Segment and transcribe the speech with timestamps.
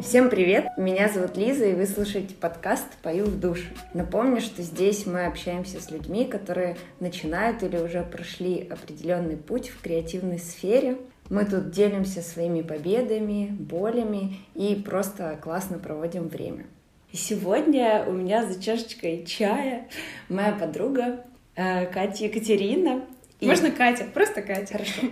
[0.00, 0.66] Всем привет!
[0.76, 3.70] Меня зовут Лиза, и вы слушаете подкаст «Пою в душ».
[3.92, 9.80] Напомню, что здесь мы общаемся с людьми, которые начинают или уже прошли определенный путь в
[9.80, 10.98] креативной сфере.
[11.30, 16.66] Мы тут делимся своими победами, болями и просто классно проводим время.
[17.12, 19.88] Сегодня у меня за чашечкой чая
[20.28, 21.24] моя подруга
[21.54, 23.04] Катя Екатерина.
[23.40, 23.46] И...
[23.46, 24.72] Можно Катя, просто Катя.
[24.72, 25.02] Хорошо.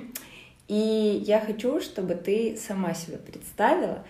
[0.69, 4.07] И я хочу, чтобы ты сама себя представила,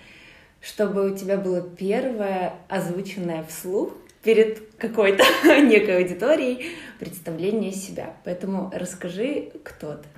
[0.60, 6.66] чтобы у тебя было первое озвученное вслух перед какой-то некой аудиторией
[6.98, 8.14] представление себя.
[8.24, 10.08] Поэтому расскажи, кто ты.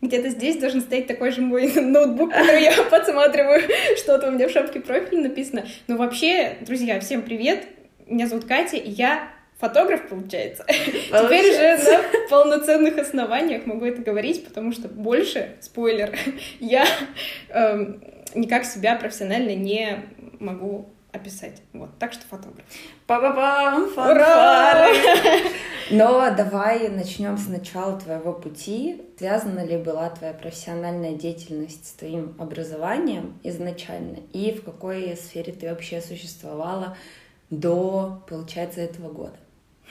[0.00, 3.62] Где-то здесь должен стоять такой же мой ноутбук, который я подсматриваю,
[3.96, 5.64] что-то у меня в шапке профиля написано.
[5.86, 7.68] Но вообще, друзья, всем привет!
[8.08, 9.30] Меня зовут Катя, и я
[9.62, 10.64] фотограф, получается.
[10.64, 10.64] получается.
[11.22, 16.18] Теперь уже на полноценных основаниях могу это говорить, потому что больше, спойлер,
[16.60, 16.84] я
[17.48, 18.02] эм,
[18.34, 20.04] никак себя профессионально не
[20.40, 21.62] могу описать.
[21.72, 22.64] Вот, так что фотограф.
[23.06, 23.84] Па-па-пам!
[23.96, 24.88] Ура!
[25.90, 29.02] Но давай начнем сначала твоего пути.
[29.18, 34.18] Связана ли была твоя профессиональная деятельность с твоим образованием изначально?
[34.32, 36.96] И в какой сфере ты вообще существовала
[37.50, 39.36] до, получается, этого года?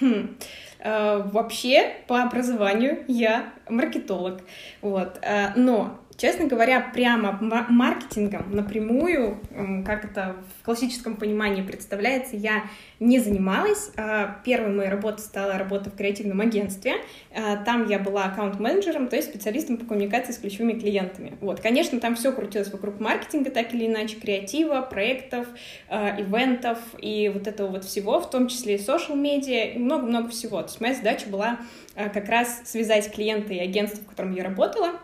[0.01, 0.35] Хм.
[0.79, 4.41] Э, вообще, по образованию я маркетолог.
[4.81, 5.19] Вот.
[5.21, 7.37] Э, но Честно говоря, прямо
[7.69, 9.39] маркетингом напрямую,
[9.85, 12.63] как это в классическом понимании представляется, я
[12.99, 13.91] не занималась.
[13.97, 16.95] А, первой моей работой стала работа в креативном агентстве.
[17.33, 21.33] А, там я была аккаунт-менеджером, то есть специалистом по коммуникации с ключевыми клиентами.
[21.41, 25.47] Вот, конечно, там все крутилось вокруг маркетинга, так или иначе, креатива, проектов,
[25.89, 30.29] а, ивентов и вот этого вот всего, в том числе и social медиа, и много-много
[30.29, 30.61] всего.
[30.61, 31.59] То есть моя задача была
[31.95, 34.99] как раз связать клиента и агентство, в котором я работала,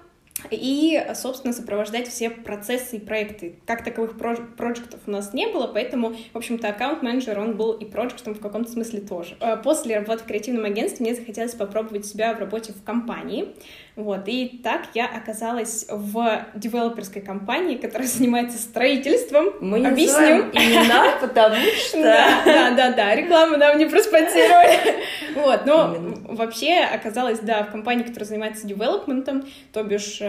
[0.51, 3.55] и, собственно, сопровождать все процессы и проекты.
[3.65, 8.35] Как таковых проектов у нас не было, поэтому, в общем-то, аккаунт-менеджер, он был и проектом
[8.35, 9.37] в каком-то смысле тоже.
[9.39, 13.53] Э, после работы в креативном агентстве мне захотелось попробовать себя в работе в компании.
[13.97, 19.47] Вот, и так я оказалась в девелоперской компании, которая занимается строительством.
[19.59, 20.51] Мы не Объясню.
[20.53, 22.03] имена, потому что...
[22.03, 24.77] Да, да, да, да, рекламу нам не проспонсировали.
[25.35, 25.95] Вот, но
[26.29, 30.19] вообще оказалась, да, в компании, которая занимается девелопментом, то бишь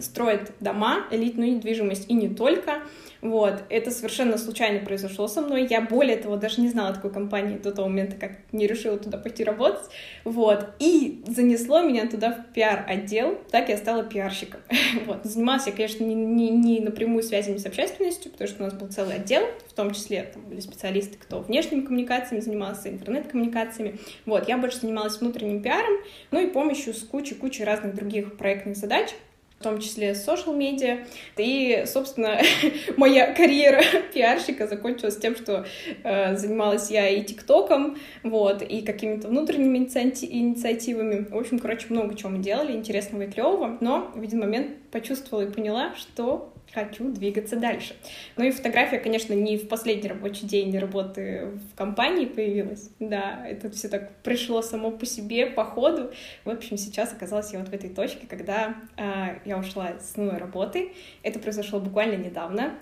[0.00, 2.82] строит дома, элитную недвижимость и не только.
[3.22, 5.66] Вот, это совершенно случайно произошло со мной.
[5.68, 9.18] Я более того даже не знала такой компании до того момента, как не решила туда
[9.18, 9.90] пойти работать.
[10.24, 13.38] Вот, и занесло меня туда в пиар-отдел.
[13.50, 14.60] Так я стала пиарщиком.
[15.06, 18.74] Вот, занималась я, конечно, не, не, не напрямую связями с общественностью, потому что у нас
[18.74, 23.98] был целый отдел, в том числе там были специалисты, кто внешними коммуникациями занимался, интернет-коммуникациями.
[24.26, 25.92] Вот, я больше занималась внутренним пиаром,
[26.30, 29.10] ну и помощью с кучей-кучей разных других проектных задач
[29.60, 31.00] в том числе social медиа.
[31.36, 32.40] И, собственно,
[32.96, 33.82] моя карьера
[34.14, 35.66] пиарщика закончилась тем, что
[36.02, 41.26] э, занималась я и ТикТоком, вот, и какими-то внутренними инициативами.
[41.30, 45.44] В общем, короче, много чего мы делали, интересного и клевого, но в один момент почувствовала
[45.44, 47.94] и поняла, что хочу двигаться дальше.
[48.36, 52.90] Ну и фотография, конечно, не в последний рабочий день работы в компании появилась.
[52.98, 56.12] Да, это все так пришло само по себе, по ходу.
[56.44, 60.38] В общем, сейчас оказалась я вот в этой точке, когда э, я ушла с новой
[60.38, 60.92] работы.
[61.22, 62.74] Это произошло буквально недавно,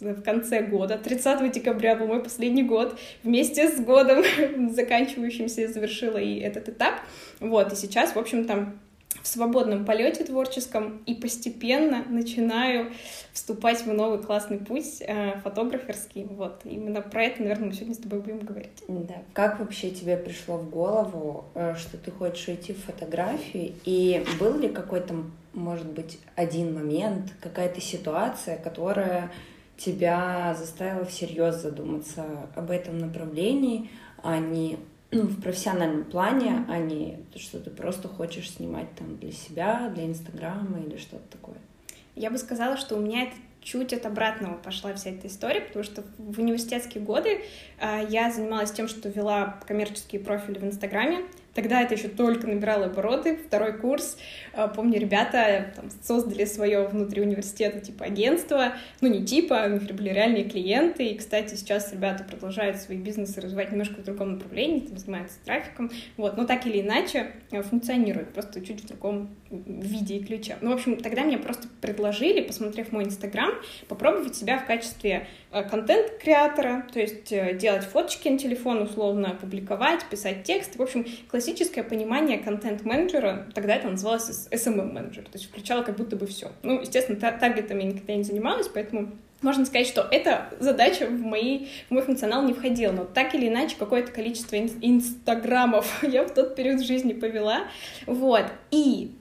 [0.00, 4.22] в конце года, 30 декабря был мой последний год, вместе с годом
[4.70, 6.94] заканчивающимся завершила и этот этап.
[7.40, 8.78] Вот, и сейчас, в общем, там
[9.22, 12.92] в свободном полете творческом и постепенно начинаю
[13.32, 16.24] вступать в новый классный путь э, фотограферский.
[16.24, 16.60] Вот.
[16.64, 18.82] Именно про это, наверное, мы сегодня с тобой будем говорить.
[18.88, 19.22] Да.
[19.32, 23.72] Как вообще тебе пришло в голову, э, что ты хочешь уйти в фотографию?
[23.84, 25.14] И был ли какой-то,
[25.52, 29.30] может быть, один момент, какая-то ситуация, которая
[29.76, 32.24] тебя заставила всерьез задуматься
[32.54, 33.90] об этом направлении,
[34.22, 34.78] а не
[35.10, 40.06] ну, в профессиональном плане, а не что ты просто хочешь снимать там для себя, для
[40.06, 41.56] Инстаграма или что-то такое?
[42.14, 45.84] Я бы сказала, что у меня это чуть от обратного пошла вся эта история, потому
[45.84, 47.42] что в университетские годы
[47.80, 52.86] э, я занималась тем, что вела коммерческие профили в Инстаграме, Тогда это еще только набирало
[52.86, 54.16] обороты, второй курс.
[54.52, 59.82] А, помню, ребята там, создали свое внутри университета типа агентство, ну не типа, у них
[59.82, 64.80] были реальные клиенты, и, кстати, сейчас ребята продолжают свои бизнесы развивать немножко в другом направлении,
[64.80, 70.16] там, занимаются трафиком, вот, но так или иначе а, функционирует, просто чуть в другом виде
[70.16, 70.58] и ключе.
[70.60, 73.50] Ну, в общем, тогда мне просто предложили, посмотрев мой Инстаграм,
[73.88, 80.04] попробовать себя в качестве а, контент-креатора, то есть э, делать фоточки на телефон, условно публиковать,
[80.10, 85.82] писать текст, в общем, классический классическое понимание контент-менеджера, тогда это называлось SMM-менеджер, то есть включало
[85.82, 86.52] как будто бы все.
[86.62, 91.66] Ну, естественно, таргетами я никогда не занималась, поэтому можно сказать, что эта задача в, мои,
[91.88, 96.54] в мой функционал не входила, но так или иначе какое-то количество инстаграмов я в тот
[96.54, 97.62] период жизни повела,
[98.06, 99.12] вот, и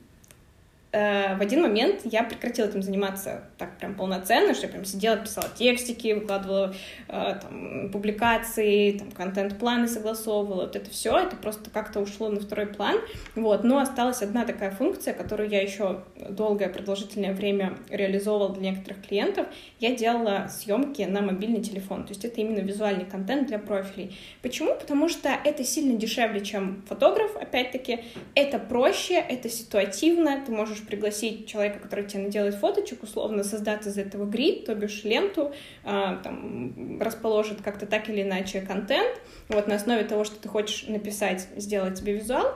[0.98, 5.18] Э, в один момент я прекратила этим заниматься так прям полноценно, что я прям сидела,
[5.18, 6.74] писала текстики, выкладывала
[7.08, 12.68] э, там, публикации, там, контент-планы согласовывала, вот это все, это просто как-то ушло на второй
[12.68, 12.98] план,
[13.36, 19.06] вот, но осталась одна такая функция, которую я еще долгое продолжительное время реализовывала для некоторых
[19.06, 19.48] клиентов,
[19.80, 24.18] я делала съемки на мобильный телефон, то есть это именно визуальный контент для профилей.
[24.42, 24.74] Почему?
[24.74, 28.00] Потому что это сильно дешевле, чем фотограф, опять-таки,
[28.34, 33.98] это проще, это ситуативно, ты можешь пригласить человека, который тебе наделает фоточек, условно создать из
[33.98, 35.54] этого грид, то бишь ленту,
[35.84, 40.88] э, там, расположит как-то так или иначе контент, вот на основе того, что ты хочешь
[40.88, 42.56] написать, сделать тебе визуал,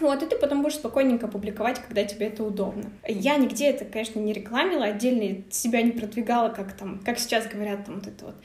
[0.00, 2.90] вот, и ты потом будешь спокойненько публиковать, когда тебе это удобно.
[3.06, 7.84] Я нигде это, конечно, не рекламила, отдельно себя не продвигала, как там, как сейчас говорят,
[7.84, 8.42] там вот это вот а,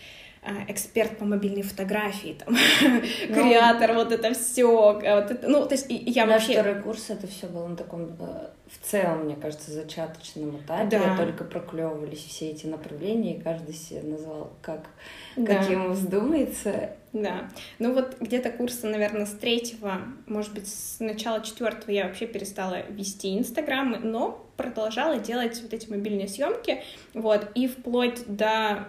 [0.68, 2.56] эксперт по мобильной фотографии, там,
[3.30, 4.66] ну, креатор, вот это все.
[4.66, 6.62] Вот это, ну, то есть я Наш вообще...
[6.62, 11.00] второй курс это все было на таком, э, в целом, мне кажется, зачаточном этапе.
[11.00, 11.18] Да.
[11.18, 14.88] Только проклевывались все эти направления, и каждый себе назвал, как,
[15.36, 15.56] да.
[15.56, 16.92] как ему вздумается.
[17.14, 17.50] Да.
[17.80, 22.86] Ну вот где-то курса, наверное, с третьего, может быть, с начала четвертого я вообще перестала
[22.90, 26.84] вести Инстаграм, но продолжала делать вот эти мобильные съемки,
[27.14, 28.88] вот, и вплоть до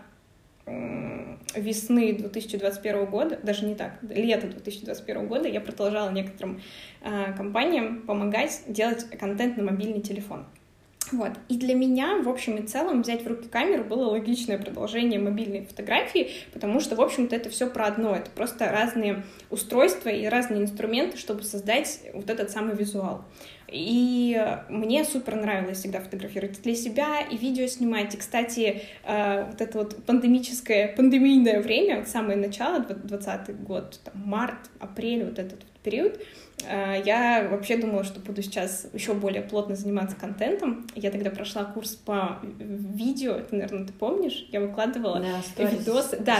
[0.66, 6.60] весны 2021 года, даже не так, лета 2021 года я продолжала некоторым
[7.02, 10.46] э, компаниям помогать делать контент на мобильный телефон.
[11.12, 11.32] Вот.
[11.48, 15.64] И для меня, в общем и целом, взять в руки камеру было логичное продолжение мобильной
[15.64, 18.14] фотографии, потому что, в общем-то, это все про одно.
[18.14, 23.24] Это просто разные устройства и разные инструменты, чтобы создать вот этот самый визуал.
[23.68, 28.14] И мне супер нравилось всегда фотографировать для себя и видео снимать.
[28.14, 34.14] И, кстати, э, вот это вот пандемическое, пандемийное время, вот самое начало, 20 год, там,
[34.24, 36.20] март, апрель, вот этот вот период,
[36.62, 40.86] я вообще думала, что буду сейчас еще более плотно заниматься контентом.
[40.94, 44.48] Я тогда прошла курс по видео, это, наверное, ты помнишь?
[44.50, 45.22] Я выкладывала
[45.56, 46.18] да, видосы.
[46.20, 46.38] Да,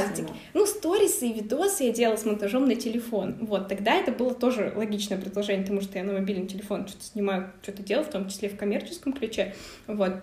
[0.54, 3.36] ну, сторисы и видосы я делала с монтажом на телефон.
[3.42, 7.52] Вот, тогда это было тоже логичное предложение, потому что я на мобильный телефон что-то снимаю,
[7.62, 9.54] что-то делаю, в том числе в коммерческом ключе.
[9.86, 10.14] Вот,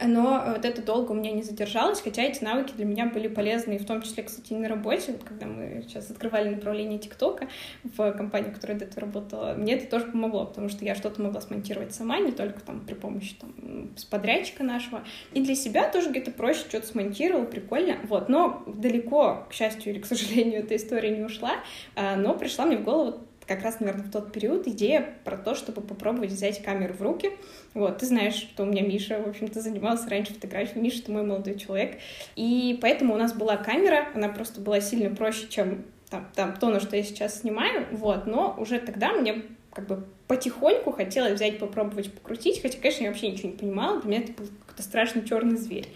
[0.00, 3.78] но вот это долго у меня не задержалось, хотя эти навыки для меня были полезны,
[3.78, 5.18] в том числе, кстати, и на работе.
[5.24, 7.48] Когда мы сейчас открывали направление ТикТока
[7.82, 11.20] в компании, в которой до этого работала, мне это тоже помогло, потому что я что-то
[11.20, 15.02] могла смонтировать сама, не только там при помощи там, подрядчика нашего.
[15.32, 17.96] И для себя тоже где-то проще что-то смонтировала, прикольно.
[18.04, 21.56] Вот, но далеко, к счастью или к сожалению, эта история не ушла,
[21.96, 25.54] а, но пришла мне в голову как раз, наверное, в тот период идея про то,
[25.54, 27.30] чтобы попробовать взять камеру в руки.
[27.74, 30.80] Вот, ты знаешь, что у меня Миша, в общем-то, занимался раньше фотографией.
[30.80, 31.98] Миша— это мой молодой человек.
[32.36, 36.68] И поэтому у нас была камера, она просто была сильно проще, чем там, там то,
[36.68, 39.42] на что я сейчас снимаю, вот, но уже тогда мне
[39.72, 44.10] как бы потихоньку хотела взять, попробовать покрутить, хотя, конечно, я вообще ничего не понимала, для
[44.10, 45.88] меня это был какой-то страшный черный зверь.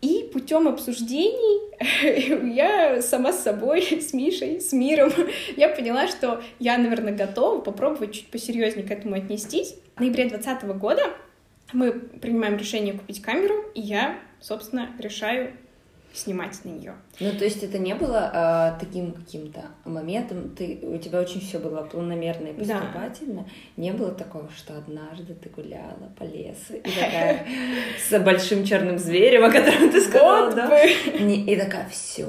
[0.00, 5.12] И путем обсуждений я сама с собой, с Мишей, с миром,
[5.56, 9.76] я поняла, что я, наверное, готова попробовать чуть посерьезнее к этому отнестись.
[9.96, 11.02] В ноябре 2020 года
[11.72, 15.52] мы принимаем решение купить камеру, и я, собственно, решаю
[16.12, 16.94] снимать на нее.
[17.20, 21.58] Ну, то есть это не было а, таким каким-то моментом, ты, у тебя очень все
[21.58, 23.42] было планомерно и поступательно.
[23.42, 23.82] Да.
[23.82, 27.46] Не было такого, что однажды ты гуляла по лесу и такая
[27.98, 30.84] с большим черным зверем, о котором ты сказала, да?
[30.84, 32.28] И такая, все,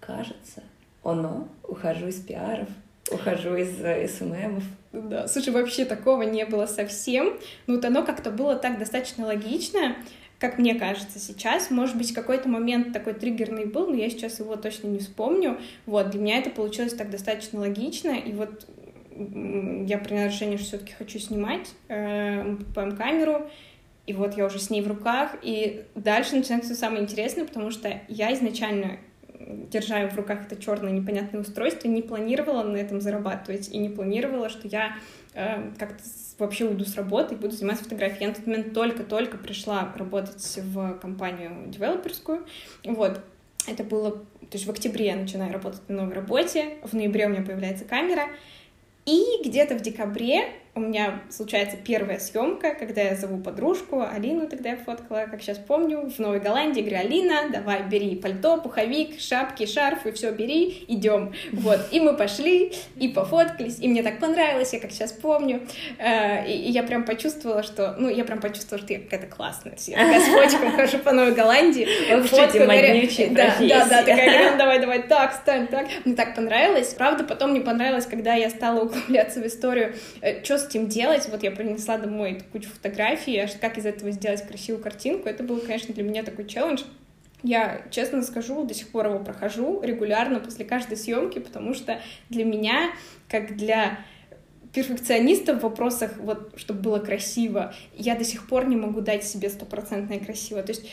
[0.00, 0.62] кажется,
[1.02, 2.68] оно, ухожу из пиаров,
[3.10, 4.64] ухожу из э, СММов.
[4.92, 7.34] Да, слушай, вообще такого не было совсем.
[7.66, 9.96] Ну, вот оно как-то было так достаточно логично
[10.38, 11.70] как мне кажется сейчас.
[11.70, 15.58] Может быть, какой-то момент такой триггерный был, но я сейчас его точно не вспомню.
[15.86, 18.66] Вот, для меня это получилось так достаточно логично, и вот
[19.16, 23.48] я приняла решение, что все-таки хочу снимать, э, мы покупаем камеру,
[24.06, 28.00] и вот я уже с ней в руках, и дальше начинается самое интересное, потому что
[28.08, 28.98] я изначально
[29.70, 34.48] держа в руках это черное непонятное устройство, не планировала на этом зарабатывать и не планировала,
[34.48, 34.96] что я
[35.34, 36.02] э, как-то
[36.38, 38.22] вообще уйду с работы и буду заниматься фотографией.
[38.22, 42.46] Я на тот момент только-только пришла работать в компанию девелоперскую.
[42.84, 43.20] Вот.
[43.66, 44.10] Это было...
[44.10, 47.84] То есть в октябре я начинаю работать на новой работе, в ноябре у меня появляется
[47.84, 48.28] камера,
[49.06, 54.70] и где-то в декабре у меня случается первая съемка, когда я зову подружку, Алину тогда
[54.70, 59.66] я фоткала, как сейчас помню, в Новой Голландии, говорю, Алина, давай, бери пальто, пуховик, шапки,
[59.66, 61.32] шарф, и все бери, идем.
[61.52, 65.62] Вот, и мы пошли, и пофоткались, и мне так понравилось, я как сейчас помню,
[65.98, 69.96] э, и, я прям почувствовала, что, ну, я прям почувствовала, что я какая-то классная, я
[69.96, 71.86] такая с фотиком хожу по Новой Голландии,
[72.24, 76.34] фотку, говоря, да, да, да, такая, говорю, «Ну, давай, давай, так, ставь, так, мне так
[76.34, 80.88] понравилось, правда, потом мне понравилось, когда я стала углубляться в историю, э, что с этим
[80.88, 85.42] делать, вот я принесла домой кучу фотографий, аж как из этого сделать красивую картинку, это
[85.42, 86.82] был, конечно, для меня такой челлендж,
[87.42, 92.44] я, честно скажу, до сих пор его прохожу регулярно после каждой съемки, потому что для
[92.44, 92.90] меня,
[93.28, 93.98] как для
[94.72, 99.50] перфекциониста в вопросах, вот, чтобы было красиво, я до сих пор не могу дать себе
[99.50, 100.62] стопроцентное красиво.
[100.62, 100.86] То есть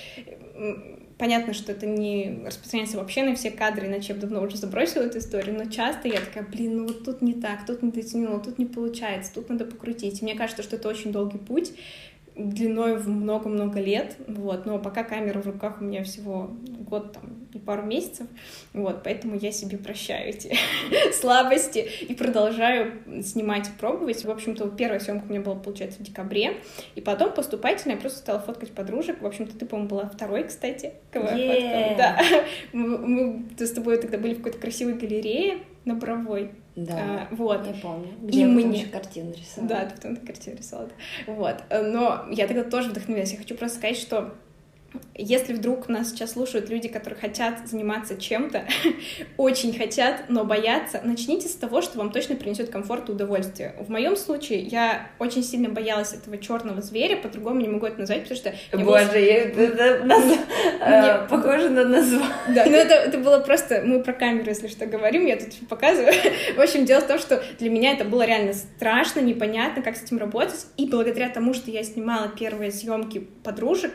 [1.22, 5.04] понятно, что это не распространяется вообще на все кадры, иначе я бы давно уже забросила
[5.04, 8.40] эту историю, но часто я такая, блин, ну вот тут не так, тут не дотянула,
[8.40, 10.20] тут не получается, тут надо покрутить.
[10.20, 11.74] И мне кажется, что это очень долгий путь,
[12.50, 16.52] длиной в много-много лет, вот, но пока камера в руках у меня всего
[16.90, 18.28] год там и пару месяцев,
[18.74, 20.56] вот, поэтому я себе прощаю эти
[21.14, 22.94] слабости и продолжаю
[23.24, 24.24] снимать и пробовать.
[24.24, 26.58] В общем-то, первая съемка у меня была, получается, в декабре,
[26.96, 30.94] и потом поступательно я просто стала фоткать подружек, в общем-то, ты, по-моему, была второй, кстати,
[31.12, 32.22] кого я фоткала, да,
[32.74, 37.68] мы, мы с тобой тогда были в какой-то красивой галерее на Боровой, да, а, вот.
[37.68, 38.08] я помню.
[38.22, 38.86] Где и мне...
[38.86, 39.70] картину рисовала.
[39.70, 40.90] Да, ты потом картину рисовала.
[41.28, 41.64] Вот.
[41.70, 43.32] Но я тогда тоже вдохновилась.
[43.32, 44.34] Я хочу просто сказать, что
[45.16, 48.66] если вдруг нас сейчас слушают люди, которые хотят заниматься чем-то,
[49.38, 53.76] очень хотят, но боятся, начните с того, что вам точно принесет комфорт и удовольствие.
[53.80, 58.24] В моем случае я очень сильно боялась этого черного зверя, по-другому не могу это назвать,
[58.24, 58.54] потому что...
[58.78, 59.38] Боже, я...
[59.44, 60.24] это наз...
[60.82, 61.28] Мне...
[61.30, 62.28] похоже на название.
[62.50, 63.84] Да, ну это, это было просто...
[63.86, 66.14] Мы про камеру, если что, говорим, я тут показываю.
[66.56, 70.04] в общем, дело в том, что для меня это было реально страшно, непонятно, как с
[70.04, 73.94] этим работать, и благодаря тому, что я снимала первые съемки подружек,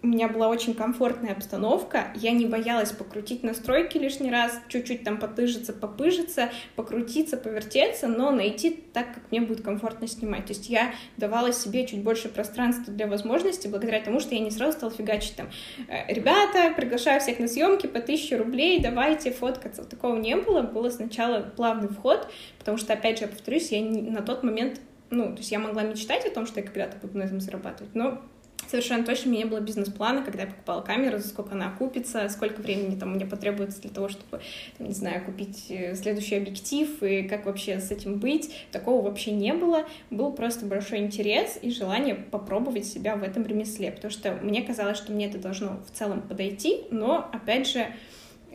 [0.00, 5.18] у меня была очень комфортная обстановка, я не боялась покрутить настройки лишний раз, чуть-чуть там
[5.18, 10.46] потыжиться, попыжиться, покрутиться, повертеться, но найти так, как мне будет комфортно снимать.
[10.46, 14.52] То есть я давала себе чуть больше пространства для возможностей, благодаря тому, что я не
[14.52, 15.48] сразу стала фигачить там,
[15.88, 19.84] «Э, ребята, приглашаю всех на съемки по 1000 рублей, давайте фоткаться.
[19.84, 22.28] Такого не было, было сначала плавный вход,
[22.58, 25.82] потому что, опять же, я повторюсь, я на тот момент, ну, то есть я могла
[25.82, 28.22] мечтать о том, что я когда-то буду на этом зарабатывать, но
[28.66, 32.28] Совершенно точно у меня не было бизнес-плана, когда я покупала камеру, за сколько она окупится,
[32.28, 34.42] сколько времени там мне потребуется для того, чтобы,
[34.76, 38.52] там, не знаю, купить э, следующий объектив и как вообще с этим быть.
[38.70, 39.86] Такого вообще не было.
[40.10, 44.98] Был просто большой интерес и желание попробовать себя в этом ремесле, потому что мне казалось,
[44.98, 47.86] что мне это должно в целом подойти, но, опять же,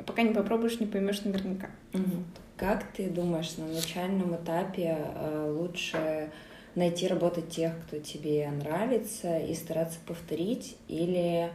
[0.05, 1.71] пока не попробуешь, не поймешь наверняка.
[1.93, 2.23] Угу.
[2.57, 6.29] Как ты думаешь, на начальном этапе э, лучше
[6.75, 11.49] найти работу тех, кто тебе нравится, и стараться повторить, или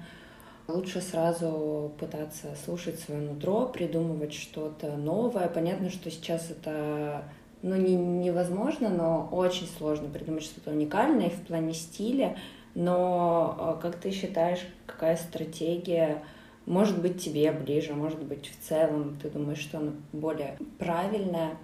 [0.68, 5.48] лучше сразу пытаться слушать свое нутро, придумывать что-то новое.
[5.48, 7.24] Понятно, что сейчас это
[7.62, 12.36] ну, не, невозможно, но очень сложно придумать что-то уникальное в плане стиля.
[12.74, 16.22] Но а, как ты считаешь, какая стратегия
[16.66, 21.56] может быть тебе ближе, может быть в целом ты думаешь, что она более правильная?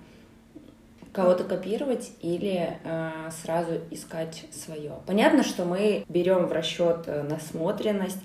[1.14, 3.11] Кого-то копировать или э,
[3.42, 4.94] сразу искать свое.
[5.06, 8.18] Понятно, что мы берем в расчет э, насмотренность,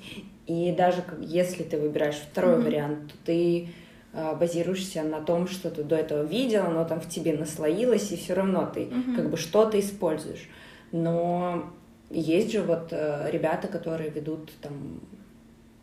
[0.48, 2.64] и даже если ты выбираешь второй mm-hmm.
[2.64, 3.70] вариант, то ты
[4.12, 8.18] э, базируешься на том, что ты до этого видел, оно там в тебе наслоилось, и
[8.18, 9.16] все равно ты mm-hmm.
[9.16, 10.50] как бы что-то используешь.
[10.92, 11.72] Но
[12.10, 15.00] есть же вот э, ребята, которые ведут там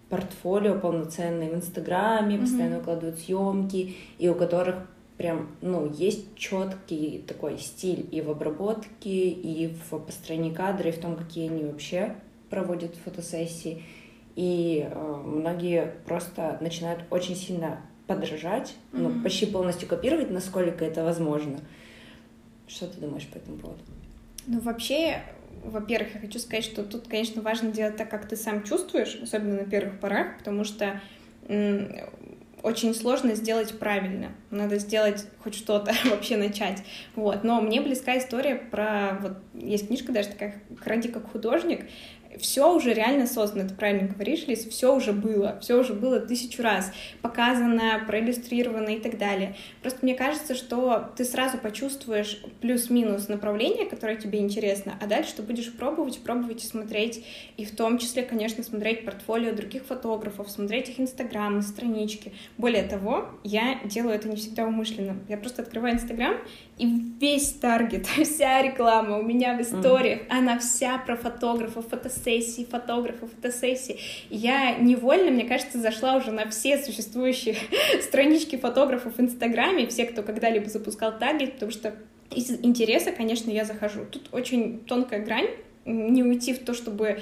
[0.08, 2.40] портфолио полноценное в Инстаграме, mm-hmm.
[2.40, 4.74] постоянно выкладывают съемки, и у которых
[5.16, 10.98] прям, ну, есть четкий такой стиль и в обработке, и в построении кадра, и в
[10.98, 12.14] том, какие они вообще
[12.50, 13.82] проводят фотосессии.
[14.34, 18.98] И э, многие просто начинают очень сильно подражать, mm-hmm.
[18.98, 21.58] ну, почти полностью копировать, насколько это возможно.
[22.68, 23.80] Что ты думаешь по этому поводу?
[24.46, 25.22] Ну, вообще,
[25.64, 29.62] во-первых, я хочу сказать, что тут, конечно, важно делать так, как ты сам чувствуешь, особенно
[29.62, 31.00] на первых порах, потому что
[32.66, 34.32] очень сложно сделать правильно.
[34.50, 36.82] Надо сделать хоть что-то, вообще начать.
[37.14, 37.44] Вот.
[37.44, 39.18] Но мне близка история про...
[39.22, 41.86] Вот есть книжка даже такая «Кради как художник»,
[42.38, 46.62] все уже реально создано, ты правильно говоришь, Лиз, все уже было, все уже было тысячу
[46.62, 49.56] раз показано, проиллюстрировано и так далее.
[49.82, 55.42] Просто мне кажется, что ты сразу почувствуешь плюс-минус направление, которое тебе интересно, а дальше ты
[55.42, 57.24] будешь пробовать, пробовать и смотреть,
[57.56, 62.32] и в том числе, конечно, смотреть портфолио других фотографов, смотреть их инстаграмы, странички.
[62.58, 65.16] Более того, я делаю это не всегда умышленно.
[65.28, 66.36] Я просто открываю Инстаграм,
[66.78, 66.86] и
[67.20, 70.38] весь таргет, вся реклама у меня в историях, mm-hmm.
[70.38, 73.98] она вся про фотографов, фотосессии, фотографов, фотосессии.
[74.28, 77.56] Я невольно, мне кажется, зашла уже на все существующие
[78.02, 81.94] странички фотографов в Инстаграме, все, кто когда-либо запускал таргет, потому что
[82.34, 84.04] из интереса, конечно, я захожу.
[84.04, 85.48] Тут очень тонкая грань,
[85.86, 87.20] не уйти в то, чтобы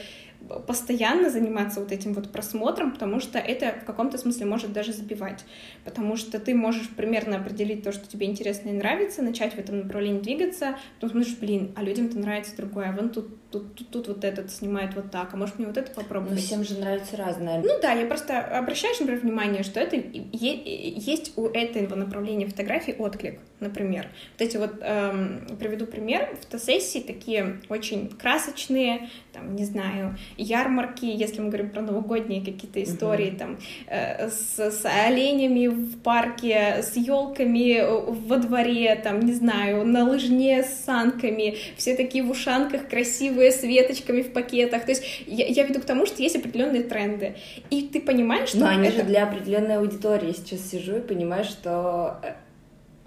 [0.67, 5.45] постоянно заниматься вот этим вот просмотром, потому что это в каком-то смысле может даже забивать,
[5.85, 9.81] потому что ты можешь примерно определить то, что тебе интересно и нравится, начать в этом
[9.81, 14.09] направлении двигаться, потом смотришь, блин, а людям-то нравится другое, а вон тут, тут, тут, тут
[14.09, 16.37] вот этот снимает вот так, а может мне вот это попробовать?
[16.37, 17.61] Ну, всем же нравится разное.
[17.61, 23.41] Ну да, я просто обращаешь, например, внимание, что это есть у этого направления фотографий отклик,
[23.61, 24.09] например.
[24.33, 31.41] Вот эти вот, эм, приведу пример, фотосессии такие очень красочные, там, не знаю, ярмарки, если
[31.41, 33.39] мы говорим про новогодние какие-то истории, uh-huh.
[33.39, 37.83] там, э, с, с оленями в парке, с елками
[38.27, 43.63] во дворе, там, не знаю, на лыжне с санками, все такие в ушанках красивые, с
[43.63, 44.85] веточками в пакетах.
[44.85, 47.37] То есть я, я веду к тому, что есть определенные тренды.
[47.71, 48.59] И ты понимаешь, что...
[48.59, 48.99] Но они это...
[48.99, 50.29] же для определенной аудитории.
[50.29, 52.35] Я сейчас сижу и понимаю, что э,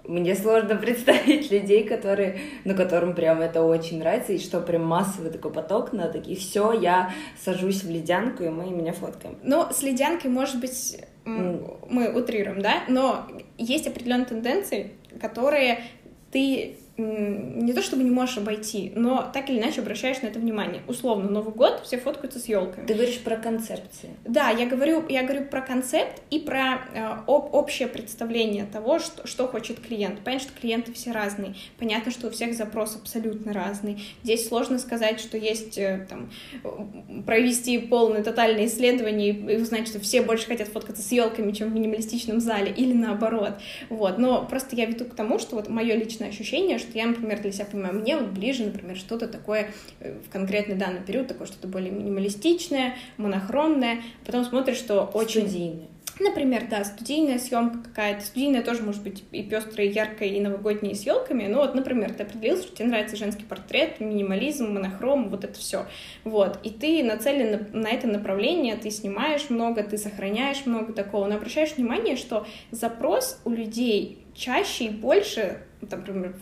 [0.08, 5.30] мне сложно представить людей, которые, ну, которым прям это очень нравится, и что прям массовый
[5.30, 9.38] такой поток на такие, все, я сажусь в ледянку, и мы меня фоткаем.
[9.42, 13.26] Ну, с ледянкой, может быть, мы утрируем, да, но
[13.58, 15.84] есть определенные тенденции, которые
[16.32, 20.82] ты не то чтобы не можешь обойти, но так или иначе обращаешь на это внимание.
[20.88, 22.86] Условно, Новый год, все фоткаются с елками.
[22.86, 24.10] Ты говоришь про концепции.
[24.24, 29.26] Да, я говорю, я говорю про концепт и про э, об, общее представление того, что,
[29.26, 30.20] что хочет клиент.
[30.24, 31.54] Понятно, что клиенты все разные.
[31.78, 34.02] Понятно, что у всех запрос абсолютно разный.
[34.24, 36.30] Здесь сложно сказать, что есть э, там
[37.26, 41.74] провести полное тотальное исследование и узнать, что все больше хотят фоткаться с елками, чем в
[41.74, 43.52] минималистичном зале, или наоборот.
[43.88, 44.18] Вот.
[44.18, 47.52] Но просто я веду к тому, что вот мое личное ощущение, что я, например, для
[47.52, 51.68] себя понимаю, мне вот ближе, например, что-то такое э, в конкретный данный период, такое что-то
[51.68, 55.48] более минималистичное, монохромное, потом смотришь, что очень...
[55.48, 55.88] Студийное.
[56.20, 58.24] Например, да, студийная съемка какая-то.
[58.24, 61.46] Студийная тоже может быть и пестрая, и яркая, и новогодняя с елками.
[61.46, 65.86] Ну вот, например, ты определился, что тебе нравится женский портрет, минимализм, монохром, вот это все.
[66.24, 66.58] Вот.
[66.64, 71.36] И ты нацелен на, на это направление, ты снимаешь много, ты сохраняешь много такого, но
[71.36, 76.34] обращаешь внимание, что запрос у людей чаще и больше, например,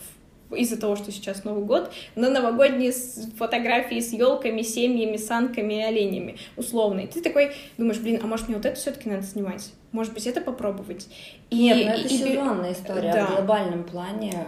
[0.55, 2.91] из-за того, что сейчас Новый год, на новогодние
[3.37, 7.01] фотографии с елками, семьями, санками и оленями, условно.
[7.01, 9.71] И ты такой думаешь, блин, а может мне вот это все-таки надо снимать?
[9.91, 11.07] Может быть, это попробовать?
[11.49, 13.13] И, Нет, ну это и, сезонная история.
[13.13, 13.25] Да.
[13.25, 14.45] В глобальном плане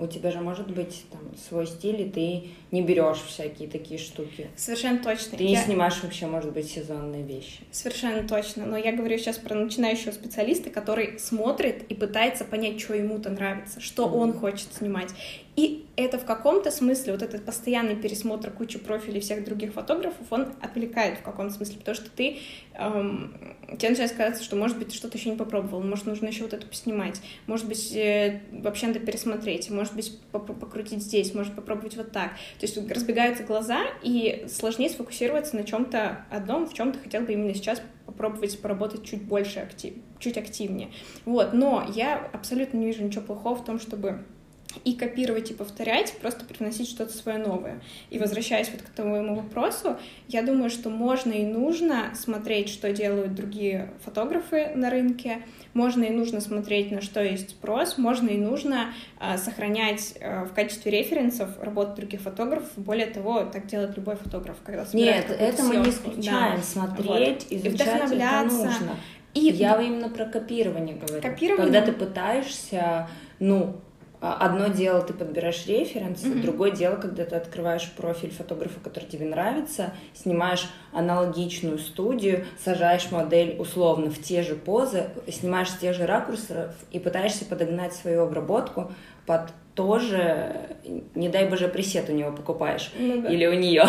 [0.00, 4.48] у тебя же может быть там свой стиль, и ты не берешь всякие такие штуки.
[4.56, 5.38] Совершенно точно.
[5.38, 5.50] Ты я...
[5.50, 7.60] не снимаешь вообще, может быть, сезонные вещи.
[7.70, 8.66] Совершенно точно.
[8.66, 13.80] Но я говорю сейчас про начинающего специалиста, который смотрит и пытается понять, что ему-то нравится,
[13.80, 14.16] что mm-hmm.
[14.16, 15.10] он хочет снимать.
[15.58, 20.52] И это в каком-то смысле, вот этот постоянный пересмотр кучи профилей всех других фотографов, он
[20.60, 22.38] отвлекает в каком-то смысле, потому что ты,
[22.74, 26.44] эм, тебе начинает казаться, что, может быть, ты что-то еще не попробовал, может, нужно еще
[26.44, 31.96] вот это поснимать, может быть, э, вообще надо пересмотреть, может быть, покрутить здесь, может, попробовать
[31.96, 32.34] вот так.
[32.60, 37.32] То есть разбегаются глаза, и сложнее сфокусироваться на чем-то одном, в чем ты хотел бы
[37.32, 40.90] именно сейчас попробовать поработать чуть больше, актив, чуть активнее.
[41.24, 44.24] Вот, но я абсолютно не вижу ничего плохого в том, чтобы
[44.84, 47.80] и копировать и повторять, просто привносить что-то свое новое.
[48.10, 49.96] И возвращаясь вот к твоему вопросу,
[50.28, 56.10] я думаю, что можно и нужно смотреть, что делают другие фотографы на рынке, можно и
[56.10, 61.50] нужно смотреть, на что есть спрос, можно и нужно э, сохранять э, в качестве референсов
[61.62, 62.70] работу других фотографов.
[62.76, 66.56] Более того, так делает любой фотограф, когда Нет, это мы не исключаем.
[66.56, 66.62] Да.
[66.62, 67.52] Смотреть, вот.
[67.52, 68.56] изучать и вдохновляться.
[68.56, 68.96] это нужно.
[69.34, 69.40] И...
[69.40, 71.22] Я именно про копирование говорю.
[71.22, 71.64] Копирование...
[71.64, 73.80] Когда ты пытаешься, ну,
[74.20, 76.42] одно дело, ты подбираешь референсы, mm-hmm.
[76.42, 83.56] другое дело, когда ты открываешь профиль фотографа, который тебе нравится, снимаешь аналогичную студию, сажаешь модель
[83.58, 88.92] условно в те же позы, снимаешь те же ракурсы и пытаешься подогнать свою обработку
[89.26, 90.76] под тоже,
[91.14, 93.28] не дай боже, пресет у него покупаешь ну, да.
[93.28, 93.84] или у нее.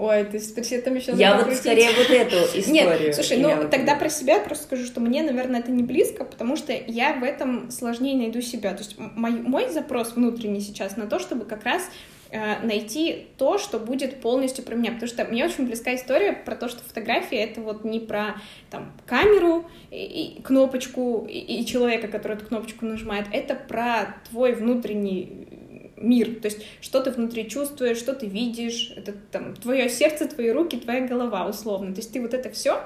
[0.00, 3.00] Ой, ты с пресетом еще Я вот скорее вот эту историю.
[3.00, 6.56] Нет, слушай, ну тогда про себя просто скажу, что мне, наверное, это не близко, потому
[6.56, 8.72] что я в этом сложнее найду себя.
[8.72, 11.82] То есть мой, мой запрос внутренний сейчас на то, чтобы как раз
[12.30, 16.56] э, найти то, что будет полностью про меня, потому что мне очень близка история про
[16.56, 18.36] то, что фотография это вот не про
[18.70, 24.54] там камеру и, и кнопочку и, и человека, который эту кнопочку нажимает, это про твой
[24.54, 25.59] внутренний
[26.00, 30.50] мир, то есть что ты внутри чувствуешь, что ты видишь, это там твое сердце, твои
[30.50, 31.92] руки, твоя голова, условно.
[31.94, 32.82] То есть ты вот это все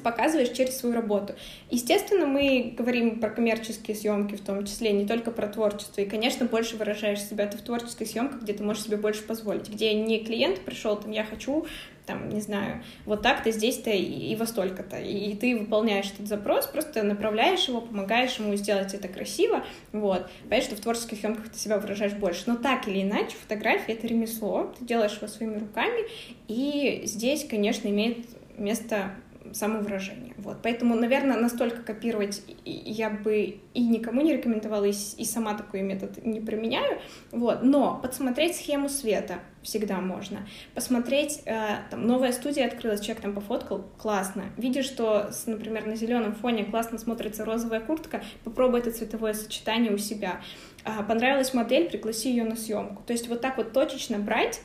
[0.00, 1.34] показываешь через свою работу.
[1.70, 6.00] Естественно, мы говорим про коммерческие съемки в том числе, не только про творчество.
[6.00, 9.68] И, конечно, больше выражаешь себя ты в творческой съемках, где ты можешь себе больше позволить,
[9.68, 11.66] где не клиент пришел, там, я хочу
[12.06, 14.96] там, не знаю, вот так-то, здесь-то и, и во столько-то.
[14.98, 20.28] И, и ты выполняешь этот запрос, просто направляешь его, помогаешь ему сделать это красиво, вот.
[20.48, 22.44] Понятно, что в творческих съемках ты себя выражаешь больше.
[22.46, 26.02] Но так или иначе, фотография— это ремесло, ты делаешь его своими руками,
[26.48, 29.10] и здесь, конечно, имеет место
[29.56, 30.34] самовыражение.
[30.36, 30.58] Вот.
[30.62, 34.92] Поэтому, наверное, настолько копировать я бы и никому не рекомендовала, и,
[35.24, 36.98] сама такой метод не применяю.
[37.32, 37.62] Вот.
[37.62, 40.46] Но подсмотреть схему света всегда можно.
[40.74, 44.44] Посмотреть, э, там, новая студия открылась, человек там пофоткал, классно.
[44.56, 49.98] Видишь, что, например, на зеленом фоне классно смотрится розовая куртка, попробуй это цветовое сочетание у
[49.98, 50.40] себя.
[50.84, 53.02] Э, понравилась модель, пригласи ее на съемку.
[53.06, 54.60] То есть вот так вот точечно брать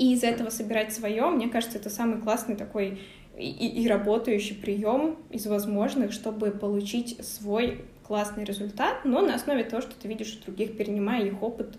[0.00, 3.00] и из этого собирать свое, мне кажется, это самый классный такой
[3.40, 9.82] и, и работающий прием из возможных, чтобы получить свой классный результат, но на основе того,
[9.82, 11.76] что ты видишь у других, перенимая их опыт.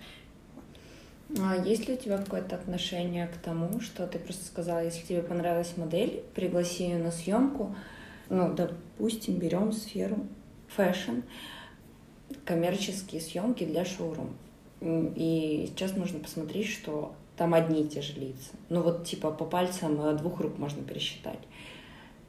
[1.40, 5.22] А есть ли у тебя какое-то отношение к тому, что ты просто сказала, если тебе
[5.22, 7.76] понравилась модель, пригласи ее на съемку,
[8.30, 10.26] ну, допустим, берем сферу
[10.70, 11.22] fashion,
[12.46, 14.34] коммерческие съемки для шоурум.
[14.82, 18.52] И сейчас нужно посмотреть, что там одни и те же лица.
[18.70, 21.40] Ну вот типа по пальцам э, двух рук можно пересчитать.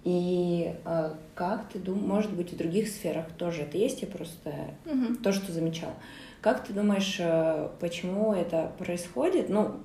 [0.04, 4.52] И э, как ты думаешь, может быть, в других сферах тоже это есть, я просто
[4.84, 5.14] угу.
[5.22, 5.94] то, что замечал.
[6.40, 9.48] Как ты думаешь, э, почему это происходит?
[9.48, 9.76] Ну,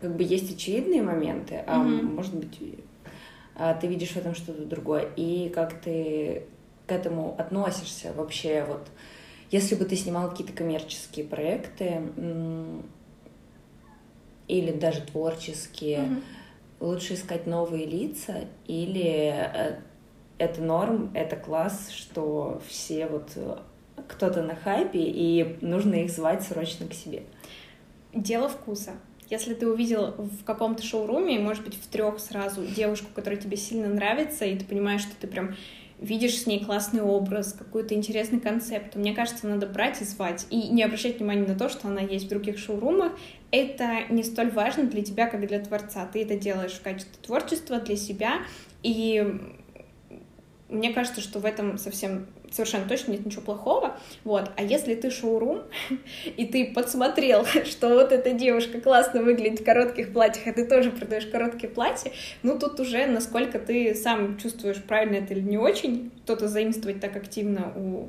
[0.00, 1.88] как бы есть очевидные моменты, а угу.
[1.88, 2.58] может быть,
[3.54, 5.10] а ты видишь в этом что-то другое.
[5.16, 6.44] И как ты
[6.86, 8.64] к этому относишься вообще?
[8.66, 8.86] Вот,
[9.50, 12.00] если бы ты снимал какие-то коммерческие проекты
[14.46, 16.22] или даже творческие, угу
[16.80, 19.80] лучше искать новые лица или э,
[20.38, 23.56] это норм, это класс, что все вот э,
[24.08, 27.24] кто-то на хайпе, и нужно их звать срочно к себе.
[28.14, 28.92] Дело вкуса.
[29.28, 33.88] Если ты увидел в каком-то шоуруме, может быть, в трех сразу девушку, которая тебе сильно
[33.88, 35.54] нравится, и ты понимаешь, что ты прям
[36.00, 40.46] видишь с ней классный образ, какой-то интересный концепт, мне кажется, надо брать и звать.
[40.50, 43.12] И не обращать внимания на то, что она есть в других шоурумах.
[43.50, 46.06] Это не столь важно для тебя, как для творца.
[46.06, 48.42] Ты это делаешь в качестве творчества для себя.
[48.82, 49.40] И
[50.68, 55.10] мне кажется, что в этом совсем совершенно точно нет ничего плохого, вот, а если ты
[55.10, 55.62] шоурум,
[56.36, 60.90] и ты подсмотрел, что вот эта девушка классно выглядит в коротких платьях, а ты тоже
[60.90, 66.10] продаешь короткие платья, ну, тут уже насколько ты сам чувствуешь, правильно это или не очень,
[66.24, 68.08] кто-то заимствовать так активно у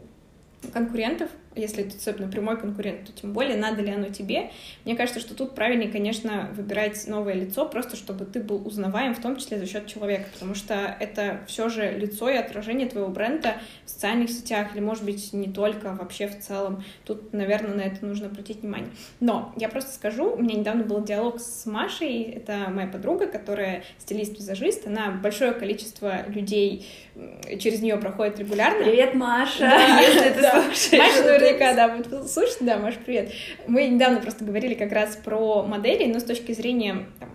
[0.73, 4.51] конкурентов, если это особенно прямой конкурент, то тем более надо ли оно тебе.
[4.85, 9.21] Мне кажется, что тут правильнее, конечно, выбирать новое лицо, просто чтобы ты был узнаваем, в
[9.21, 13.55] том числе за счет человека, потому что это все же лицо и отражение твоего бренда
[13.85, 16.83] в социальных сетях, или, может быть, не только, вообще в целом.
[17.05, 18.89] Тут, наверное, на это нужно обратить внимание.
[19.19, 23.83] Но я просто скажу, у меня недавно был диалог с Машей, это моя подруга, которая
[23.99, 26.87] стилист-визажист, она большое количество людей
[27.59, 28.83] через нее проходит регулярно.
[28.83, 29.59] Привет, Маша!
[29.59, 30.99] Да, если ты слушаешь.
[30.99, 32.57] Маша наверняка, да, будет слушать.
[32.61, 33.31] Да, Маш, привет.
[33.67, 37.29] Мы недавно просто говорили как раз про модели, но с точки зрения там,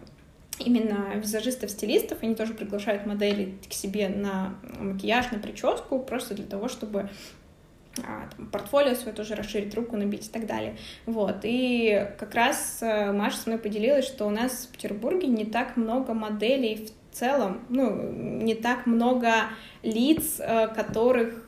[0.59, 6.69] именно визажистов-стилистов, они тоже приглашают модели к себе на макияж, на прическу, просто для того,
[6.69, 7.11] чтобы
[7.99, 10.77] а, там, портфолио свое тоже расширить, руку набить и так далее.
[11.07, 11.39] Вот.
[11.43, 15.77] И как раз э, Маша со мной поделилась, что у нас в Петербурге не так
[15.77, 19.33] много моделей в целом, ну, не так много
[19.83, 21.44] лиц, э, которых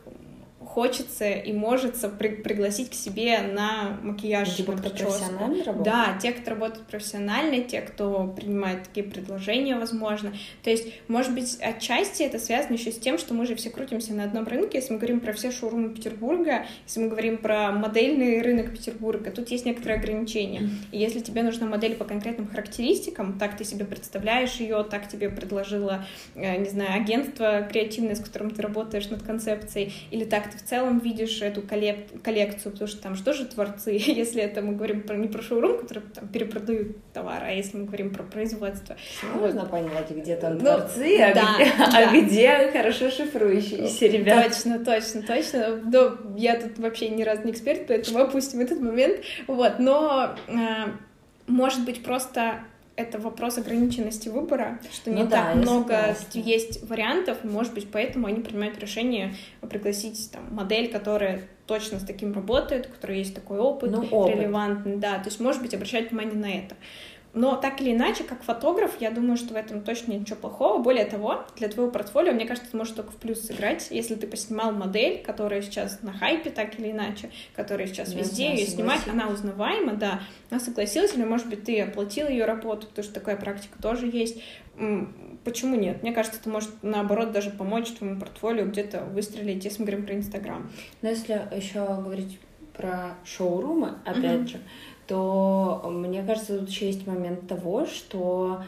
[0.77, 5.83] хочется и может при пригласить к себе на макияж, типа, на профессионально работают?
[5.85, 10.35] Да, те, кто работает профессионально, те, кто принимает такие предложения, возможно.
[10.63, 14.13] То есть, может быть, отчасти это связано еще с тем, что мы же все крутимся
[14.13, 14.77] на одном рынке.
[14.77, 19.49] Если мы говорим про все шоурумы Петербурга, если мы говорим про модельный рынок Петербурга, тут
[19.49, 20.69] есть некоторые ограничения.
[20.93, 25.31] И если тебе нужна модель по конкретным характеристикам, так ты себе представляешь ее, так тебе
[25.31, 30.66] предложила, э, не знаю, агентство креативное, с которым ты работаешь над концепцией, или так ты
[30.67, 34.75] в целом видишь эту коллек коллекцию, потому что там что же творцы, если это мы
[34.75, 38.97] говорим про, не про шоурум, который там перепродают товар, а если мы говорим про производство.
[39.35, 39.71] Можно вот.
[39.71, 41.91] понять, где там ну, творцы, а, да, где, да.
[41.93, 44.49] а где хорошо шифрующиеся ребята.
[44.49, 45.81] Точно, точно, точно.
[45.85, 49.21] Но я тут вообще ни разу не эксперт, поэтому опустим этот момент.
[49.47, 50.53] Вот, но э,
[51.47, 52.65] может быть просто
[52.97, 56.39] это вопрос ограниченности выбора, что не ну, так да, много согласна.
[56.39, 62.33] есть вариантов, может быть, поэтому они принимают решение пригласить там, модель, которая точно с таким
[62.33, 64.37] работает, у которой есть такой опыт, ну, опыт.
[64.37, 66.75] релевантный, да, то есть, может быть, обращать внимание на это.
[67.37, 70.83] Но так или иначе, как фотограф, я думаю, что в этом точно нет ничего плохого.
[70.83, 74.27] Более того, для твоего портфолио, мне кажется, это может только в плюс сыграть, если ты
[74.27, 79.07] поснимал модель, которая сейчас на хайпе, так или иначе, которая сейчас я везде ее снимать,
[79.07, 83.37] она узнаваема, да, она согласилась, или, может быть, ты оплатил ее работу, потому что такая
[83.37, 84.43] практика тоже есть.
[85.45, 86.03] Почему нет?
[86.03, 90.15] Мне кажется, это может, наоборот, даже помочь твоему портфолио где-то выстрелить, если мы говорим про
[90.15, 90.71] Инстаграм.
[91.03, 92.39] Но если еще говорить
[92.73, 94.49] про шоурумы, опять mm-hmm.
[94.49, 94.61] же,
[95.07, 98.63] то мне кажется, тут еще есть момент того, что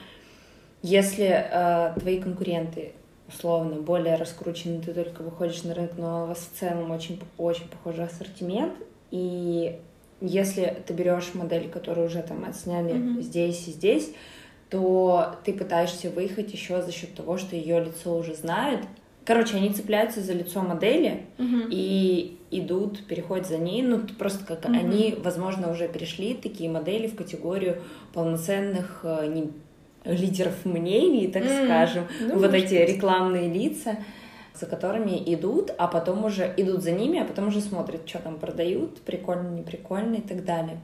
[0.82, 2.92] если э, твои конкуренты
[3.28, 7.68] условно более раскручены, ты только выходишь на рынок, но у вас в целом очень, очень
[7.68, 8.74] похожий ассортимент,
[9.10, 9.78] и
[10.20, 13.22] если ты берешь модель, которую уже там отсняли mm-hmm.
[13.22, 14.10] здесь и здесь,
[14.70, 18.80] то ты пытаешься выехать еще за счет того, что ее лицо уже знают.
[19.28, 21.68] Короче, они цепляются за лицо модели mm-hmm.
[21.70, 24.78] и идут, переходят за ней, ну просто как mm-hmm.
[24.78, 27.76] они, возможно, уже перешли такие модели в категорию
[28.14, 29.50] полноценных э, не,
[30.06, 31.64] лидеров мнений, так mm-hmm.
[31.66, 32.88] скажем, ну, вот эти быть.
[32.88, 33.98] рекламные лица,
[34.54, 38.38] за которыми идут, а потом уже идут за ними, а потом уже смотрят, что там
[38.38, 40.78] продают, прикольно, не прикольно и так далее.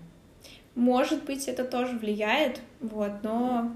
[0.74, 3.70] Может быть, это тоже влияет, вот, но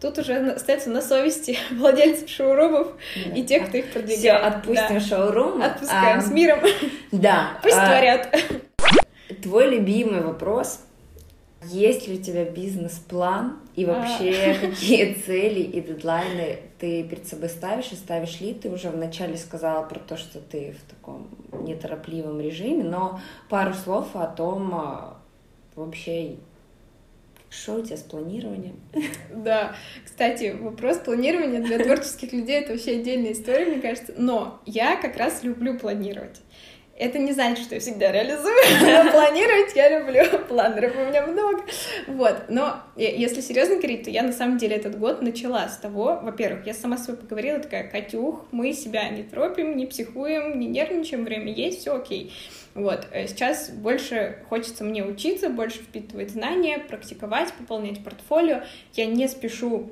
[0.00, 3.32] тут уже остается на совести владельцев шоурумов да.
[3.34, 4.20] и тех, кто их продвигает.
[4.20, 5.00] Все, отпустим да.
[5.00, 5.62] шоурум.
[5.62, 6.60] Отпускаем а, с миром.
[7.10, 7.58] Да.
[7.62, 8.36] Пусть а, творят.
[9.42, 10.80] Твой любимый вопрос.
[11.64, 13.88] Есть ли у тебя бизнес-план и а.
[13.88, 14.60] вообще а.
[14.70, 18.54] какие цели и дедлайны ты перед собой ставишь и ставишь ли?
[18.54, 24.14] Ты уже вначале сказала про то, что ты в таком неторопливом режиме, но пару слов
[24.14, 25.16] о том, а,
[25.76, 26.36] вообще
[27.50, 28.80] что у тебя с планированием?
[29.30, 34.14] Да, кстати, вопрос планирования для творческих людей— это вообще отдельная история, мне кажется.
[34.16, 36.40] Но я как раз люблю планировать.
[36.96, 41.64] Это не значит, что я всегда реализую, но планировать я люблю, планеров у меня много.
[42.06, 46.20] Вот, но если серьезно говорить, то я на самом деле этот год начала с того,
[46.22, 50.68] во-первых, я сама с собой поговорила, такая, Катюх, мы себя не тропим, не психуем, не
[50.68, 52.32] нервничаем, время есть, все окей.
[52.74, 58.62] Вот, э, сейчас больше хочется мне учиться, больше впитывать знания, практиковать, пополнять портфолио.
[58.92, 59.90] Я не спешу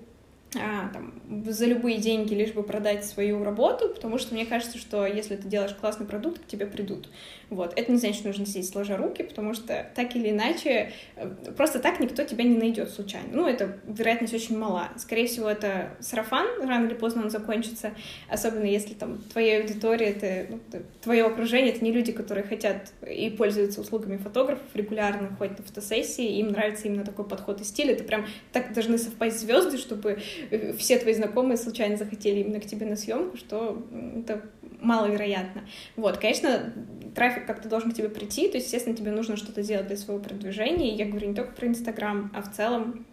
[0.55, 1.15] а, там,
[1.47, 5.49] за любые деньги, лишь бы продать свою работу, потому что мне кажется, что если ты
[5.49, 7.09] делаешь классный продукт, к тебе придут.
[7.53, 7.75] Вот.
[7.77, 11.81] Это не значит, что нужно сидеть сложа руки, потому что так или иначе, э, просто
[11.81, 13.29] так никто тебя не найдет случайно.
[13.33, 14.89] Ну, это вероятность очень мала.
[14.97, 17.93] Скорее всего, это сарафан, рано или поздно он закончится,
[18.31, 20.61] особенно если там твоя аудитория, это, ну,
[21.03, 26.39] твое окружение, это не люди, которые хотят и пользуются услугами фотографов регулярно, ходят на фотосессии,
[26.39, 27.91] им нравится именно такой подход и стиль.
[27.91, 32.65] Это прям так должны совпасть звезды, чтобы э, все твои знакомые случайно захотели именно к
[32.65, 33.87] тебе на съемку, что
[34.17, 34.43] это
[34.83, 35.63] маловероятно.
[35.97, 36.73] Вот, конечно,
[37.15, 40.23] трафик как-то должен к тебе прийти, то есть, естественно, тебе нужно что-то делать для своего
[40.23, 40.95] продвижения.
[40.95, 43.07] Я говорю не только про Инстаграм, а в целом.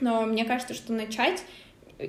[0.00, 1.44] Но мне кажется, что начать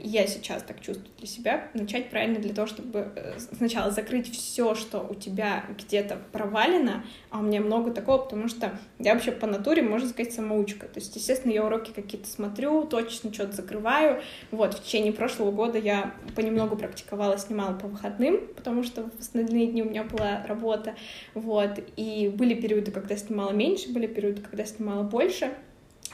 [0.03, 4.75] я сейчас так чувствую для себя, начать правильно для того, чтобы э, сначала закрыть все,
[4.75, 9.47] что у тебя где-то провалено, а у меня много такого, потому что я вообще по
[9.47, 10.87] натуре, можно сказать, самоучка.
[10.87, 14.21] То есть, естественно, я уроки какие-то смотрю, точно что-то закрываю.
[14.51, 19.67] Вот, в течение прошлого года я понемногу практиковала, снимала по выходным, потому что в остальные
[19.67, 20.95] дни у меня была работа.
[21.33, 25.51] Вот, и были периоды, когда снимала меньше, были периоды, когда снимала больше.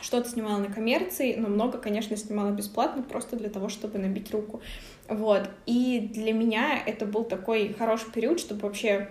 [0.01, 4.61] Что-то снимала на коммерции, но много, конечно, снимала бесплатно, просто для того, чтобы набить руку.
[5.07, 5.49] Вот.
[5.65, 9.09] И для меня это был такой хороший период, чтобы вообще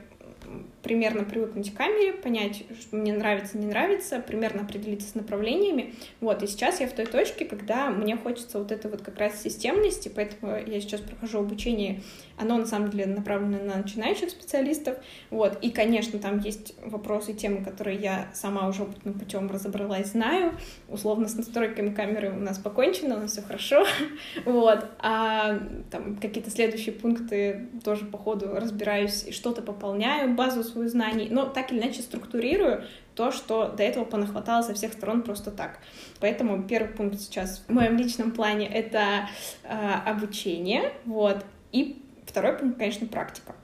[0.83, 5.94] примерно привыкнуть к камере, понять, что мне нравится, не нравится, примерно определиться с направлениями.
[6.20, 9.42] Вот, и сейчас я в той точке, когда мне хочется вот этой вот как раз
[9.42, 12.01] системности, поэтому я сейчас прохожу обучение,
[12.38, 14.96] оно на самом деле направлено на начинающих специалистов,
[15.31, 20.55] вот, и, конечно, там есть вопросы, темы, которые я сама уже опытным путем разобралась, знаю,
[20.88, 23.85] условно с настройками камеры у нас покончено, у нас все хорошо,
[24.44, 25.59] вот, а
[25.90, 31.72] там какие-то следующие пункты тоже по ходу разбираюсь, что-то пополняю, базу свою знаний, но так
[31.72, 32.85] или иначе структурирую
[33.18, 35.81] то, что до этого понахватало со всех сторон просто так.
[36.20, 39.29] Поэтому первый пункт сейчас в моем личном плане— это
[39.64, 43.55] э, обучение, вот, и второй пункт, конечно, практика.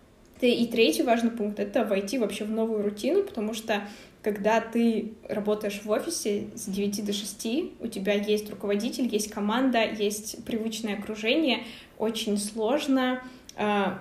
[0.40, 3.86] И третий важный пункт— это войти вообще в новую рутину, потому что
[4.22, 7.46] когда ты работаешь в офисе с 9 до 6,
[7.80, 11.64] у тебя есть руководитель, есть команда, есть привычное окружение,
[11.98, 13.22] очень сложно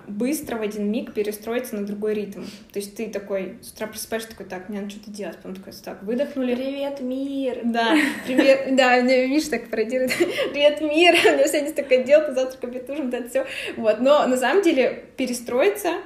[0.08, 2.42] быстро в один миг перестроиться на другой ритм.
[2.72, 5.36] То есть ты такой с утра просыпаешься, такой, так, мне надо что-то делать.
[5.36, 6.54] Потом такой, так, выдохнули.
[6.54, 7.60] Привет, мир!
[7.64, 7.94] Да,
[8.26, 10.12] привет, да, мне, видишь, так пародирует.
[10.52, 11.14] Привет, мир!
[11.24, 13.46] У меня сегодня столько дел, завтра ужин, это все.
[13.76, 16.00] Вот, но на самом деле перестроиться, а,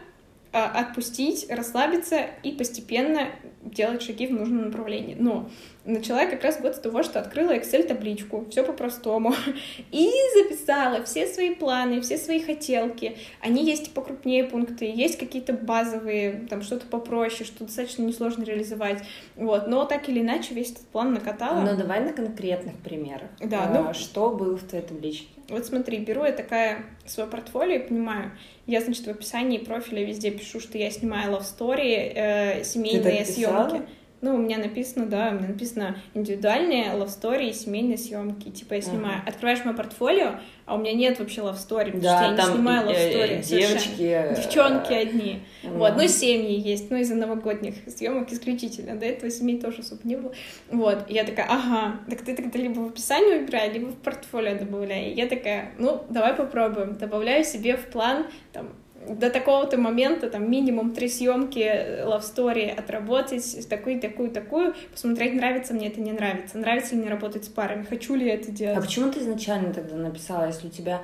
[0.53, 3.29] отпустить, расслабиться и постепенно
[3.63, 5.17] делать шаги в нужном направлении.
[5.19, 5.51] Но
[5.85, 9.35] начала как раз год с того, что открыла Excel-табличку, все по-простому,
[9.91, 13.17] и записала все свои планы, все свои хотелки.
[13.41, 19.03] Они есть покрупнее пункты, есть какие-то базовые, там что-то попроще, что достаточно несложно реализовать.
[19.37, 21.61] Вот, но так или иначе весь этот план накатала.
[21.61, 23.29] Ну, давай на конкретных примерах.
[23.41, 23.95] Да, а, ну...
[23.95, 25.38] Что было в твоей табличке?
[25.49, 28.33] Вот смотри, беру я такая свое портфолио и понимаю,
[28.67, 33.83] я, значит, в описании профиля везде пишу, что я снимаю love story, э, семейные съемки.
[34.21, 38.51] Ну, у меня написано, да, у меня написано индивидуальные love story и семейные съемки.
[38.51, 39.19] Типа я снимаю.
[39.19, 39.29] Uh-huh.
[39.29, 42.53] Открываешь мое портфолио, а у меня нет вообще love story, потому да, что я не
[42.55, 43.43] снимаю love story.
[43.45, 44.03] Девочки.
[44.03, 45.43] Э, Девчонки одни.
[45.63, 45.79] Uh-huh.
[45.79, 48.97] Вот, ну семьи есть, ну из-за новогодних съемок исключительно.
[48.97, 50.33] До этого семей тоже особо не было.
[50.73, 54.59] Вот, и я такая, ага, так ты тогда либо в описании выбирай, либо в портфолио
[54.59, 55.11] добавляй.
[55.11, 56.95] И я такая, ну, давай попробуем.
[56.95, 58.71] Добавляю себе в план, там,
[59.07, 65.75] до такого-то момента, там, минимум три съемки love story отработать, такую, такую, такую, посмотреть, нравится
[65.75, 68.79] мне это, не нравится, нравится ли мне работать с парами, хочу ли это делать.
[68.79, 71.03] А почему ты изначально тогда написала, если у тебя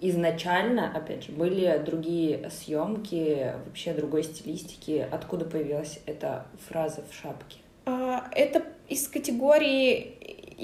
[0.00, 7.58] изначально, опять же, были другие съемки, вообще другой стилистики, откуда появилась эта фраза в шапке?
[7.84, 10.16] А, это из категории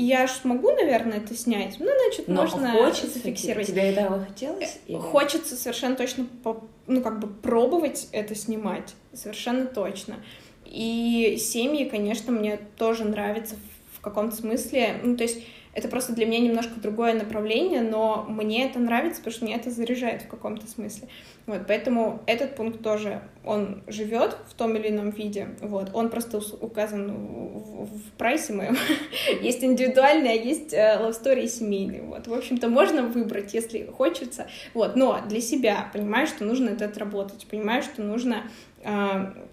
[0.05, 1.77] я ж могу, наверное, это снять.
[1.81, 3.67] Ну, значит, Но можно хочется, зафиксировать.
[3.67, 4.79] Тебе этого хотелось?
[4.87, 4.97] Или?
[4.97, 6.27] Хочется совершенно точно,
[6.87, 8.95] ну, как бы пробовать это снимать.
[9.13, 10.17] Совершенно точно.
[10.65, 13.57] И семьи, конечно, мне тоже нравятся
[13.93, 15.01] в каком-то смысле.
[15.03, 15.39] Ну, то есть
[15.79, 19.71] это просто для меня немножко другое направление, но мне это нравится, потому что мне это
[19.71, 21.07] заряжает в каком-то смысле.
[21.47, 26.41] Вот, поэтому этот пункт тоже, он живет в том или ином виде, вот, он просто
[26.61, 28.77] указан в, в прайсе моем.
[29.41, 32.27] есть индивидуальный, а есть э, love story семейный, вот.
[32.27, 37.47] В общем-то, можно выбрать, если хочется, вот, но для себя, понимаю, что нужно это отработать,
[37.47, 38.51] понимаю, что нужно
[38.83, 38.89] э,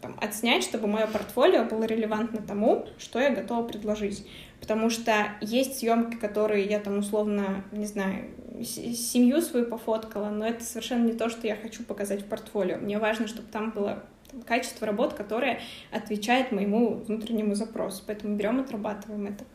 [0.02, 4.26] там, отснять, чтобы мое портфолио было релевантно тому, что я готова предложить
[4.60, 8.26] потому что есть съемки, которые я там условно, не знаю,
[8.64, 12.78] семью свою пофоткала, но это совершенно не то, что я хочу показать в портфолио.
[12.78, 14.04] Мне важно, чтобы там было
[14.46, 15.60] качество работ, которое
[15.92, 18.04] отвечает моему внутреннему запросу.
[18.06, 19.46] Поэтому берем, отрабатываем это.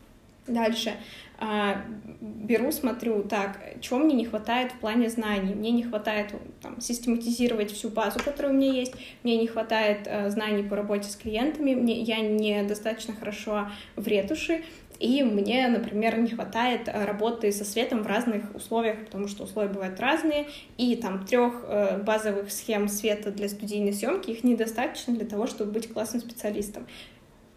[0.47, 0.93] Дальше.
[1.37, 1.83] А,
[2.19, 5.53] беру, смотрю, так, чего мне не хватает в плане знаний.
[5.53, 8.93] Мне не хватает там, систематизировать всю базу, которая у меня есть.
[9.23, 11.75] Мне не хватает а, знаний по работе с клиентами.
[11.75, 14.63] Мне, я недостаточно хорошо в ретуши.
[15.01, 19.69] И мне, например, не хватает э, работы со светом в разных условиях, потому что условия
[19.69, 20.45] бывают разные,
[20.77, 25.71] и там трех э, базовых схем света для студийной съемки их недостаточно для того, чтобы
[25.71, 26.85] быть классным специалистом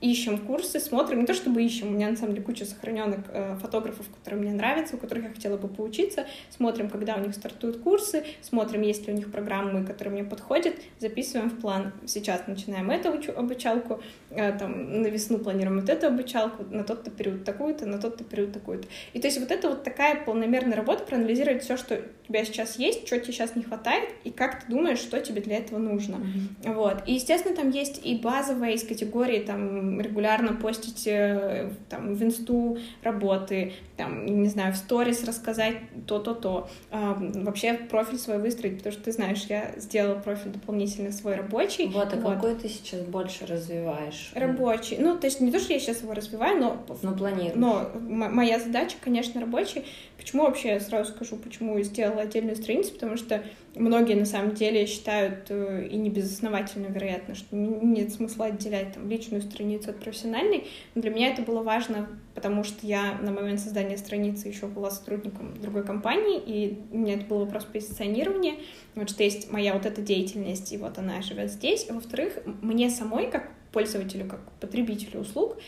[0.01, 3.57] ищем курсы, смотрим, не то чтобы ищем, у меня на самом деле куча сохраненных э,
[3.61, 7.79] фотографов, которые мне нравятся, у которых я хотела бы поучиться, смотрим, когда у них стартуют
[7.79, 11.93] курсы, смотрим, есть ли у них программы, которые мне подходят, записываем в план.
[12.07, 17.45] Сейчас начинаем эту обучалку, э, там, на весну планируем вот эту обучалку, на тот-то период
[17.45, 18.87] такую-то, на тот-то период такую-то.
[19.15, 22.79] И то есть вот это вот такая полномерная работа, проанализировать все, что у тебя сейчас
[22.79, 26.17] есть, что тебе сейчас не хватает, и как ты думаешь, что тебе для этого нужно.
[26.17, 26.75] Mm-hmm.
[26.75, 27.03] Вот.
[27.07, 32.79] И, естественно, там есть и базовая из категории там регулярно постить э, там, в инсту
[33.03, 36.69] работы, там, не знаю, в сторис рассказать то-то-то.
[36.91, 41.87] А, вообще профиль свой выстроить, потому что ты знаешь, я сделала профиль дополнительно свой рабочий.
[41.89, 42.35] Вот, а вот.
[42.35, 44.33] какой ты сейчас больше развиваешь?
[44.35, 44.97] Рабочий.
[44.99, 46.85] Ну, то есть не то, что я сейчас его развиваю, но...
[47.03, 47.55] Но планируешь.
[47.55, 49.85] Но моя задача, конечно, рабочий.
[50.25, 54.87] Почему вообще, я сразу скажу, почему сделала отдельную страницу, потому что многие на самом деле
[54.87, 60.67] считают, э, и не безосновательно, вероятно, что нет смысла отделять там личную страницу от профессиональной.
[60.95, 64.91] Но для меня это было важно, потому что я на момент создания страницы еще была
[64.91, 68.55] сотрудником другой компании, и у меня это был вопрос позиционирования,
[68.95, 71.87] вот что есть моя вот эта деятельность, и вот она живет здесь.
[71.91, 75.59] Во-вторых, мне самой, как пользователю, как потребителю услуг,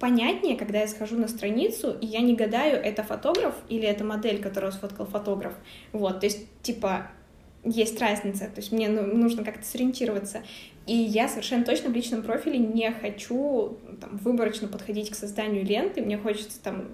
[0.00, 4.42] понятнее, когда я схожу на страницу, и я не гадаю, это фотограф или это модель,
[4.42, 5.52] которую сфоткал фотограф.
[5.92, 7.10] Вот, то есть, типа,
[7.62, 10.42] есть разница, то есть мне ну, нужно как-то сориентироваться.
[10.86, 16.00] И я совершенно точно в личном профиле не хочу там, выборочно подходить к созданию ленты,
[16.00, 16.88] мне хочется там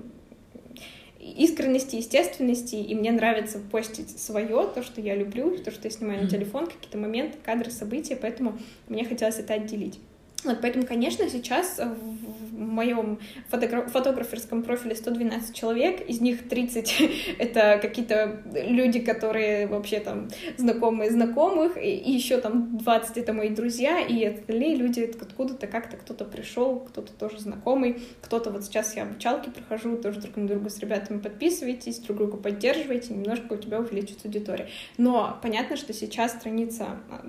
[1.21, 6.25] искренности, естественности, и мне нравится постить свое, то, что я люблю, то, что я снимаю
[6.25, 10.01] на телефон, какие-то моменты, кадры, события, поэтому мне хотелось это отделить.
[10.47, 16.95] Вот, поэтому, конечно, сейчас в моем фотограф фотограферском профиле 112 человек, из них 30—
[17.39, 24.01] это какие-то люди, которые вообще там знакомые знакомых, и еще там 20— это мои друзья,
[24.01, 29.51] и остальные люди откуда-то как-то кто-то пришел, кто-то тоже знакомый, кто-то вот сейчас я обучалки
[29.51, 34.29] прохожу, тоже друг на друга с ребятами подписывайтесь, друг друга поддерживайте, немножко у тебя увеличится
[34.29, 34.69] аудитория.
[34.99, 37.27] Но понятно, что сейчас страница а,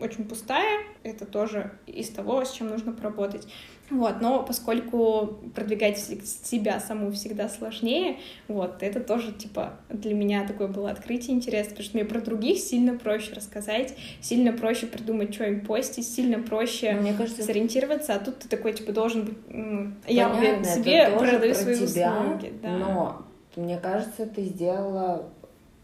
[0.00, 3.46] очень пустая, это тоже из того, с чем нужно поработать.
[3.90, 10.68] Вот, но поскольку продвигать себя саму всегда сложнее, вот, это тоже, типа, для меня такое
[10.68, 15.44] было открытие интересно, потому что мне про других сильно проще рассказать, сильно проще придумать, что
[15.44, 19.38] им постить, сильно проще мне кажется, сориентироваться, а тут ты такой, типа, должен быть...
[19.48, 22.52] Ну, я уверен в себе, продаю свои тебя, услуги.
[22.62, 22.76] Да.
[22.76, 23.22] Но,
[23.56, 25.28] мне кажется, ты сделала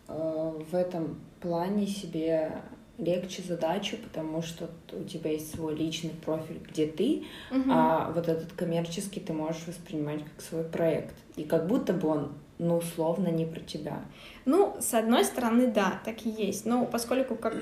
[0.06, 2.52] э, в этом плане себе
[2.98, 7.70] легче задачу, потому что у тебя есть свой личный профиль, где ты, угу.
[7.70, 11.14] а вот этот коммерческий ты можешь воспринимать как свой проект.
[11.36, 14.04] И как будто бы он, ну, условно, не про тебя.
[14.44, 16.64] Ну, с одной стороны, да, так и есть.
[16.64, 17.54] Но поскольку, как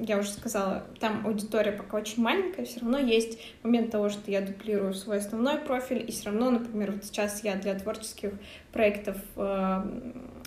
[0.00, 4.40] я уже сказала, там аудитория пока очень маленькая, все равно есть момент того, что я
[4.40, 8.32] дуплирую свой основной профиль, и все равно, например, вот сейчас я для творческих
[8.72, 9.82] проектов э,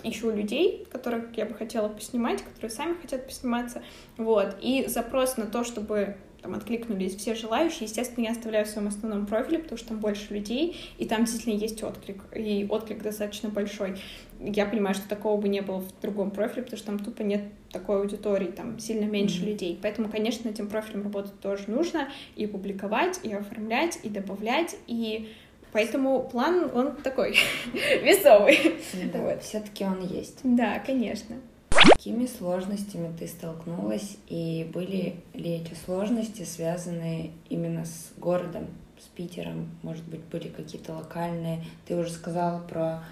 [0.03, 3.81] ищу людей, которых я бы хотела поснимать, которые сами хотят посниматься,
[4.17, 7.85] вот, и запрос на то, чтобы там откликнулись все желающие.
[7.87, 11.55] Естественно, я оставляю в своем основном профиле, потому что там больше людей, и там действительно
[11.55, 13.97] есть отклик, и отклик достаточно большой.
[14.39, 17.41] Я понимаю, что такого бы не было в другом профиле, потому что там тупо нет
[17.71, 19.49] такой аудитории, там сильно меньше mm-hmm.
[19.49, 19.79] людей.
[19.81, 25.33] Поэтому, конечно, этим профилем работать тоже нужно, и публиковать, и оформлять, и добавлять, и
[25.73, 27.35] Поэтому план, он такой
[27.73, 28.77] весовый.
[29.11, 29.43] Да, вот.
[29.43, 30.39] все-таки он есть.
[30.43, 31.35] Да, конечно.
[31.69, 38.67] Какими сложностями ты столкнулась и были ли эти сложности связаны именно с городом,
[38.97, 39.69] с Питером?
[39.83, 41.63] Может быть, были какие-то локальные?
[41.85, 43.03] Ты уже сказала про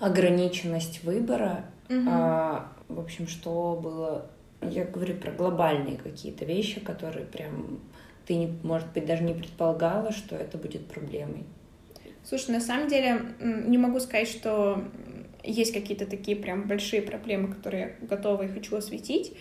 [0.00, 1.64] ограниченность выбора.
[1.88, 2.04] Угу.
[2.08, 4.26] А, в общем, что было?
[4.62, 7.80] Я говорю про глобальные какие-то вещи, которые прям
[8.26, 11.44] ты, может быть, даже не предполагала, что это будет проблемой.
[12.24, 14.84] Слушай, на самом деле не могу сказать, что
[15.42, 19.32] есть какие-то такие прям большие проблемы, которые я готова и хочу осветить,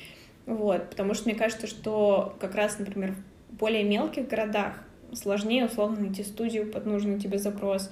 [0.46, 3.16] вот, потому что мне кажется, что как раз, например,
[3.50, 4.74] в более мелких городах
[5.14, 7.92] сложнее условно найти студию под нужный тебе запрос,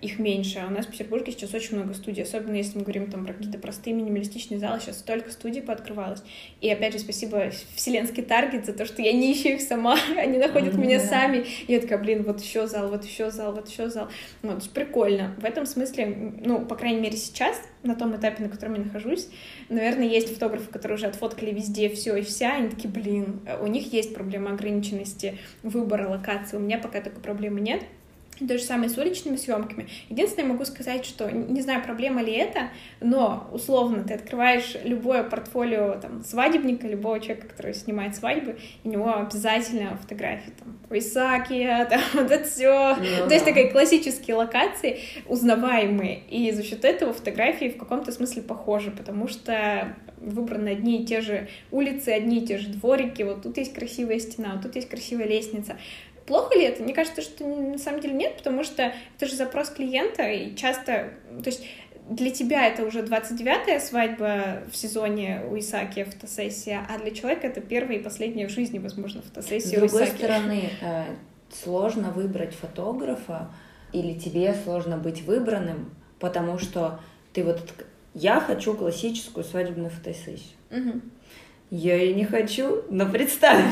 [0.00, 0.58] их меньше.
[0.58, 3.32] А у нас в Петербурге сейчас очень много студий, особенно если мы говорим там про
[3.32, 6.22] какие-то простые минималистичные залы, сейчас столько студий пооткрывалось.
[6.60, 10.38] И опять же, спасибо вселенский таргет за то, что я не ищу их сама, они
[10.38, 11.44] находят меня сами.
[11.66, 14.08] И я такая, блин, вот еще зал, вот еще зал, вот еще зал.
[14.42, 15.34] Вот, то прикольно.
[15.38, 19.28] В этом смысле, ну, по крайней мере, сейчас, на том этапе, на котором я нахожусь,
[19.68, 23.92] наверное, есть фотографы, которые уже отфоткали везде все и вся, они такие, блин, у них
[23.92, 27.82] есть проблема ограниченности выбора локации, у меня пока такой проблемы нет.
[28.46, 29.88] То же самое с уличными съемками.
[30.08, 32.70] Единственное, могу сказать, что не знаю, проблема ли это,
[33.00, 38.90] но условно ты открываешь любое портфолио там, свадебника, любого человека, который снимает свадьбы, и у
[38.90, 42.96] него обязательно фотографии там Исаакия, там вот это все.
[42.96, 46.22] Ну, То есть такие классические локации, узнаваемые.
[46.30, 51.20] И за счет этого фотографии в каком-то смысле похожи, потому что выбраны одни и те
[51.20, 54.88] же улицы, одни и те же дворики, вот тут есть красивая стена, вот тут есть
[54.88, 55.76] красивая лестница.
[56.32, 56.82] Плохо ли это?
[56.82, 61.10] Мне кажется, что на самом деле нет, потому что это же запрос клиента, и часто,
[61.28, 61.62] то есть
[62.08, 67.60] для тебя это уже 29-я свадьба в сезоне у Исаки фотосессия, а для человека это
[67.60, 71.04] первая и последняя в жизни, возможно, фотосессия С другой стороны, э,
[71.52, 73.50] сложно выбрать фотографа,
[73.92, 76.98] или тебе сложно быть выбранным, потому что
[77.34, 77.60] ты вот...
[78.14, 80.56] Я хочу классическую свадебную фотосессию.
[80.70, 81.00] Угу
[81.74, 83.64] я ее не хочу, но представь.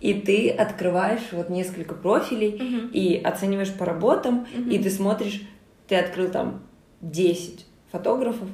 [0.00, 2.90] И ты открываешь вот несколько профилей uh-huh.
[2.92, 4.70] и оцениваешь по работам, uh-huh.
[4.70, 5.42] и ты смотришь,
[5.88, 6.62] ты открыл там
[7.00, 8.48] 10 фотографов,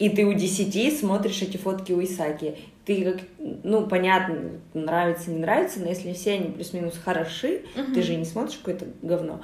[0.00, 2.56] и ты у 10 смотришь эти фотки у Исаки.
[2.84, 3.20] Ты как,
[3.62, 7.94] ну, понятно, нравится, не нравится, но если все они плюс-минус хороши, uh-huh.
[7.94, 9.42] ты же не смотришь какое-то говно.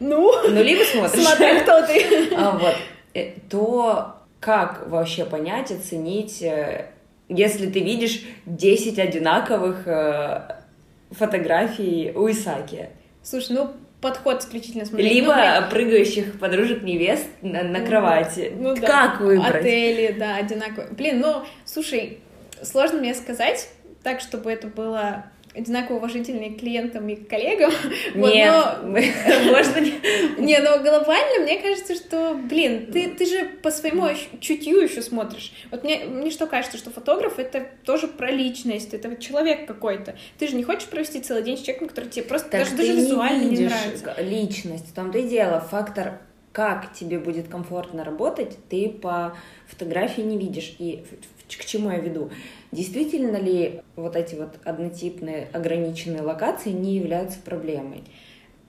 [0.00, 1.22] Ну, ну либо смотришь.
[1.22, 2.34] Смотри, кто ты.
[2.34, 2.74] А, вот.
[3.12, 6.91] Э, то как вообще понять, оценить э,
[7.34, 10.62] если ты видишь 10 одинаковых э,
[11.10, 12.90] фотографий у Исаки.
[13.22, 13.70] Слушай, ну
[14.00, 15.12] подход исключительно смотреть.
[15.12, 18.52] Либо ну, прыгающих подружек невест на, на кровати.
[18.54, 19.24] Ну, как да.
[19.24, 19.54] выбрать?
[19.54, 20.88] Отели, да, одинаковые.
[20.90, 22.18] Блин, ну, слушай,
[22.62, 23.68] сложно мне сказать
[24.02, 27.72] так, чтобы это было одинаково уважительные к клиентам и к коллегам.
[28.14, 29.00] Нет, вот, но...
[29.50, 29.80] можно
[30.38, 30.58] не...
[30.58, 34.08] Но глобально мне кажется, что, блин, ты, ты же по своему
[34.40, 35.52] чутью еще смотришь.
[35.70, 40.16] Вот мне, мне что кажется, что фотограф— это тоже про личность, это человек какой-то.
[40.38, 42.92] Ты же не хочешь провести целый день с человеком, который тебе просто так даже, даже
[42.92, 44.14] визуально не, не нравится.
[44.18, 45.60] личность, в том-то и дело.
[45.70, 46.20] Фактор
[46.52, 49.34] как тебе будет комфортно работать, ты по
[49.66, 50.76] фотографии не видишь.
[50.78, 51.04] И
[51.48, 52.30] к чему я веду?
[52.70, 58.04] Действительно ли вот эти вот однотипные ограниченные локации не являются проблемой?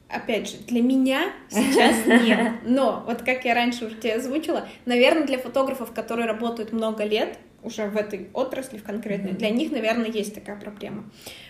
[0.10, 2.54] Опять же, для меня сейчас нет.
[2.66, 7.38] Но, вот как я раньше уже тебе озвучила, наверное, для фотографов, которые работают много лет,
[7.64, 9.38] уже в этой отрасли в конкретной, mm-hmm.
[9.38, 11.06] для них, наверное, есть такая проблема.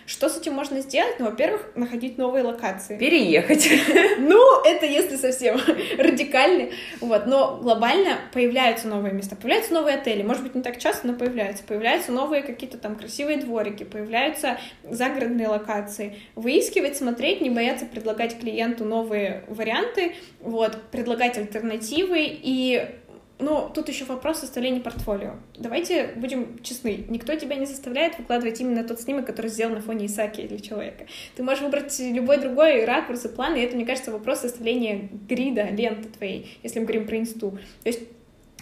[0.06, 1.16] Что с этим можно сделать?
[1.18, 2.98] Ну, во-первых, находить новые локации.
[2.98, 3.68] Переехать.
[4.18, 5.56] Ну, это если совсем
[5.98, 6.70] радикально.
[7.00, 10.22] Вот, но глобально появляются новые места, появляются новые отели.
[10.22, 11.64] Может быть, не так часто, но появляются.
[11.64, 14.58] Появляются новые какие-то там красивые дворики, появляются
[14.88, 16.16] загородные локации.
[16.34, 22.86] Выискивать, смотреть, не бояться предлагать клиенту новые варианты, вот, предлагать альтернативы и
[23.38, 25.34] но тут еще вопрос составления портфолио.
[25.58, 27.04] Давайте будем честны.
[27.08, 31.06] Никто тебя не заставляет выкладывать именно тот снимок, который сделан на фоне Исаки или человека.
[31.34, 35.70] Ты можешь выбрать любой другой ракурс и план, и это, мне кажется, вопрос составления грида,
[35.70, 37.58] ленты твоей, если мы говорим про инсту.
[37.82, 38.00] То есть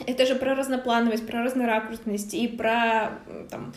[0.07, 3.21] это же про разноплановость, про разноракурсность и про
[3.51, 3.75] там,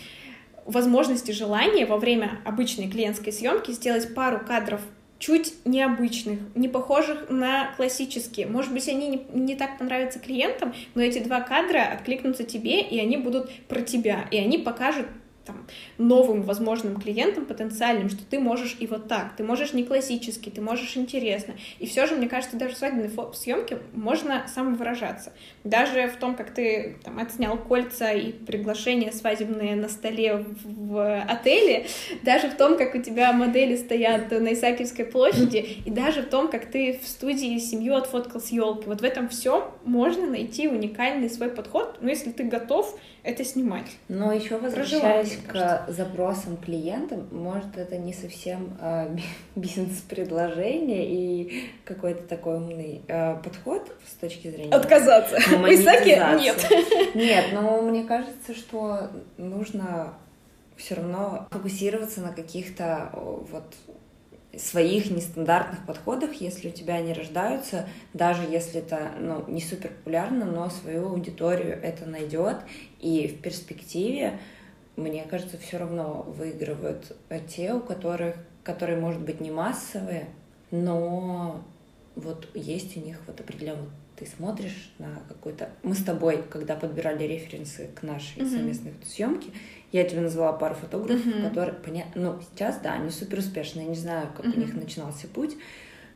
[0.65, 4.81] возможности желания во время обычной клиентской съемки сделать пару кадров
[5.25, 8.45] чуть необычных, не похожих на классические.
[8.45, 12.99] Может быть, они не, не так понравятся клиентам, но эти два кадра откликнутся тебе, и
[12.99, 15.07] они будут про тебя, и они покажут
[15.45, 15.65] там,
[15.97, 20.61] новым возможным клиентам потенциальным, что ты можешь и вот так, ты можешь не классически, ты
[20.61, 21.55] можешь интересно.
[21.79, 25.33] И все же, мне кажется, даже в свадебной съемке можно самовыражаться.
[25.63, 31.85] Даже в том, как ты там, отснял кольца и приглашения свадебные на столе в отеле,
[32.23, 36.49] даже в том, как у тебя модели стоят на Исаакиевской площади, и даже в том,
[36.49, 38.87] как ты в студии семью отфоткал с елки.
[38.87, 43.87] Вот в этом все можно найти уникальный свой подход, но если ты готов это снимать.
[44.07, 49.15] Но еще возвращаясь к запросам клиентам, может это не совсем э,
[49.55, 54.71] бизнес-предложение и какой-то такой умный э, подход с точки зрения...
[54.71, 55.35] Отказаться.
[55.57, 56.67] В Исаке нет.
[57.15, 60.13] Нет, но мне кажется, что нужно
[60.77, 63.73] все равно фокусироваться на каких-то вот
[64.57, 70.45] своих нестандартных подходах, если у тебя они рождаются, даже если это ну, не супер популярно,
[70.45, 72.57] но свою аудиторию это найдет,
[72.99, 74.39] и в перспективе,
[74.95, 77.15] мне кажется, все равно выигрывают
[77.47, 80.27] те, у которых, которые, может быть, не массовые,
[80.71, 81.63] но
[82.15, 85.69] вот есть у них вот определенно ты смотришь на какой-то...
[85.83, 88.49] Мы с тобой, когда подбирали референсы к нашей mm-hmm.
[88.49, 89.49] совместной съемке,
[89.91, 91.49] я тебе назвала пару фотографов, mm-hmm.
[91.49, 92.05] которые, поня...
[92.15, 94.55] ну, сейчас, да, они супер успешные, я не знаю, как mm-hmm.
[94.55, 95.57] у них начинался путь.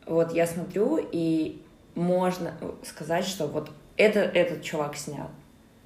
[0.06, 1.62] Вот я смотрю, и
[1.96, 2.54] можно
[2.84, 5.30] сказать, что вот это этот чувак снял.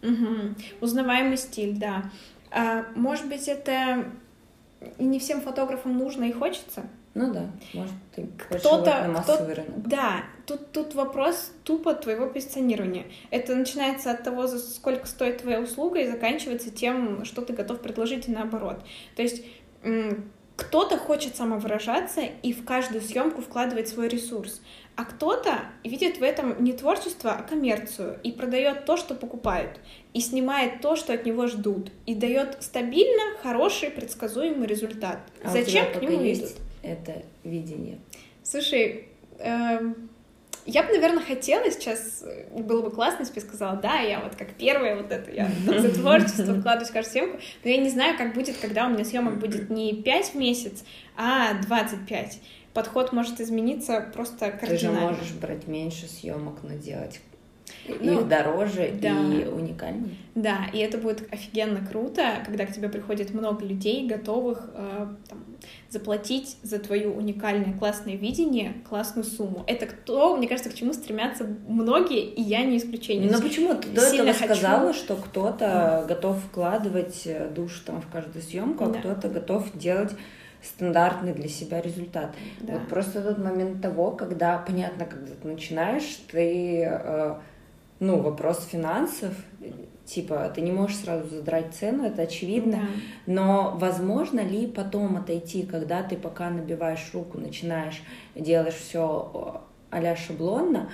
[0.04, 0.56] Угу.
[0.82, 2.12] Узнаваемый стиль, да.
[2.54, 4.06] А, может быть, это
[5.00, 6.84] не всем фотографам нужно и хочется?
[7.16, 9.88] Ну да, может, ты кто-то, на кто рынок.
[9.88, 13.06] Да, тут, тут вопрос тупо твоего позиционирования.
[13.30, 17.82] Это начинается от того, за сколько стоит твоя услуга, и заканчивается тем, что ты готов
[17.82, 18.84] предложить, и наоборот.
[19.16, 19.44] То есть
[20.56, 24.62] кто-то хочет самовыражаться и в каждую съемку вкладывает свой ресурс,
[24.96, 29.80] а кто-то видит в этом не творчество, а коммерцию и продает то, что покупают,
[30.14, 35.20] и снимает то, что от него ждут, и дает стабильно хороший предсказуемый результат.
[35.44, 36.54] А Зачем к нему есть?
[36.54, 36.58] идут?
[36.84, 38.00] это видение?
[38.44, 39.08] Слушай,
[39.40, 39.94] э,
[40.66, 44.20] я бы, наверное, хотела сейчас, э, было бы классно, если бы я сказала, да, я
[44.20, 47.78] вот как первая вот это, я там, за творчество вкладываюсь в каждую съемку, но я
[47.78, 50.84] не знаю, как будет, когда у меня съемок будет не 5 в месяц,
[51.16, 52.40] а 25.
[52.74, 54.78] Подход может измениться просто кардинально.
[54.78, 57.20] Ты же можешь брать меньше съемок, но делать
[57.88, 59.10] ну, их дороже да.
[59.10, 60.16] и уникальнее.
[60.36, 65.44] Да, и это будет офигенно круто, когда к тебе приходит много людей, готовых э, там,
[65.90, 69.64] заплатить за твое уникальное классное видение классную сумму.
[69.68, 73.30] Это кто, мне кажется, к чему стремятся многие, и я не исключение.
[73.30, 74.46] Но почему ты до этого хочу...
[74.46, 76.08] сказала, что кто-то mm.
[76.08, 79.00] готов вкладывать э, душ там в каждую съемку, а да.
[79.00, 80.12] кто-то готов делать
[80.64, 82.34] стандартный для себя результат.
[82.62, 82.74] Да.
[82.74, 87.36] Вот просто тот момент того, когда, понятно, когда ты начинаешь, ты э,
[88.00, 89.34] ну, вопрос финансов,
[90.06, 92.88] типа, ты не можешь сразу задрать цену, это очевидно, да.
[93.34, 98.02] но возможно ли потом отойти, когда ты пока набиваешь руку, начинаешь,
[98.36, 100.90] делаешь все а шаблонно,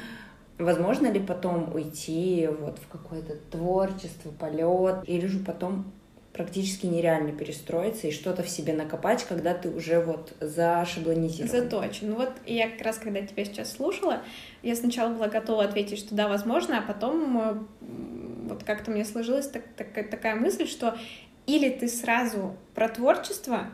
[0.57, 5.85] возможно ли потом уйти вот в какое-то творчество, полет, или же потом
[6.33, 11.49] практически нереально перестроиться и что-то в себе накопать, когда ты уже вот зашаблонизирован.
[11.49, 12.11] Заточен.
[12.11, 14.21] Ну вот я как раз, когда тебя сейчас слушала,
[14.61, 17.57] я сначала была готова ответить, что да, возможно, а потом э,
[18.49, 20.97] вот как-то мне сложилась так, так, такая мысль, что
[21.47, 23.71] или ты сразу про творчество,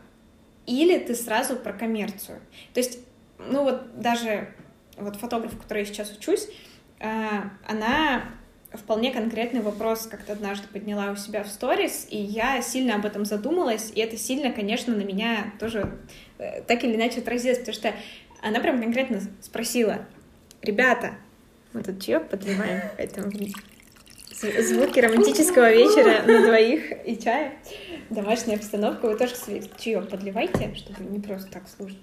[0.65, 2.39] или ты сразу про коммерцию.
[2.73, 2.99] То есть,
[3.37, 4.53] ну вот даже
[4.97, 6.47] вот фотограф, который я сейчас учусь,
[6.99, 8.23] э, она
[8.77, 13.25] вполне конкретный вопрос как-то однажды подняла у себя в сторис, и я сильно об этом
[13.25, 15.97] задумалась, и это сильно, конечно, на меня тоже
[16.37, 17.93] э, так или иначе отразилось, потому что
[18.41, 20.05] она прям конкретно спросила,
[20.61, 21.15] ребята,
[21.73, 23.31] мы тут чаек подливаем, поэтому
[24.41, 27.53] Звуки романтического вечера на двоих и чая.
[28.09, 29.07] Домашняя обстановка.
[29.07, 31.97] Вы тоже себе чаек подливайте, чтобы не просто так слушать.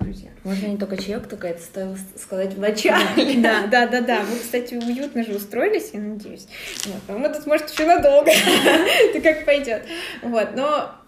[0.00, 0.30] Друзья.
[0.44, 3.40] Можно не только чаек, только это стоило сказать в начале.
[3.40, 4.20] Да, да, да, да.
[4.22, 6.46] Вы, кстати, уютно же устроились, я надеюсь.
[6.86, 7.02] Вот.
[7.08, 8.30] А мы тут, может, еще надолго.
[9.14, 9.84] Это как пойдет.
[10.22, 10.99] Вот, но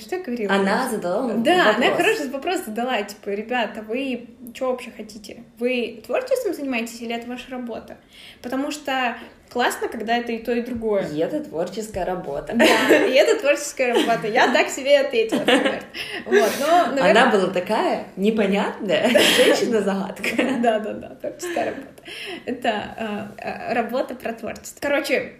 [0.00, 0.54] что я говорила?
[0.54, 1.76] Она задала Да, вопрос.
[1.76, 5.44] она хороший вопрос задала, типа, ребята, вы что вообще хотите?
[5.58, 7.96] Вы творчеством занимаетесь или это ваша работа?
[8.42, 9.16] Потому что
[9.50, 11.06] классно, когда это и то, и другое.
[11.08, 12.54] И это творческая работа.
[12.54, 14.26] Да, и это творческая работа.
[14.28, 15.82] Я так себе ответила, например.
[16.26, 17.10] Вот, но, наверное...
[17.10, 20.28] Она была такая непонятная женщина-загадка.
[20.60, 22.02] Да-да-да, творческая работа.
[22.46, 24.78] Это э, работа про творчество.
[24.80, 25.34] Короче,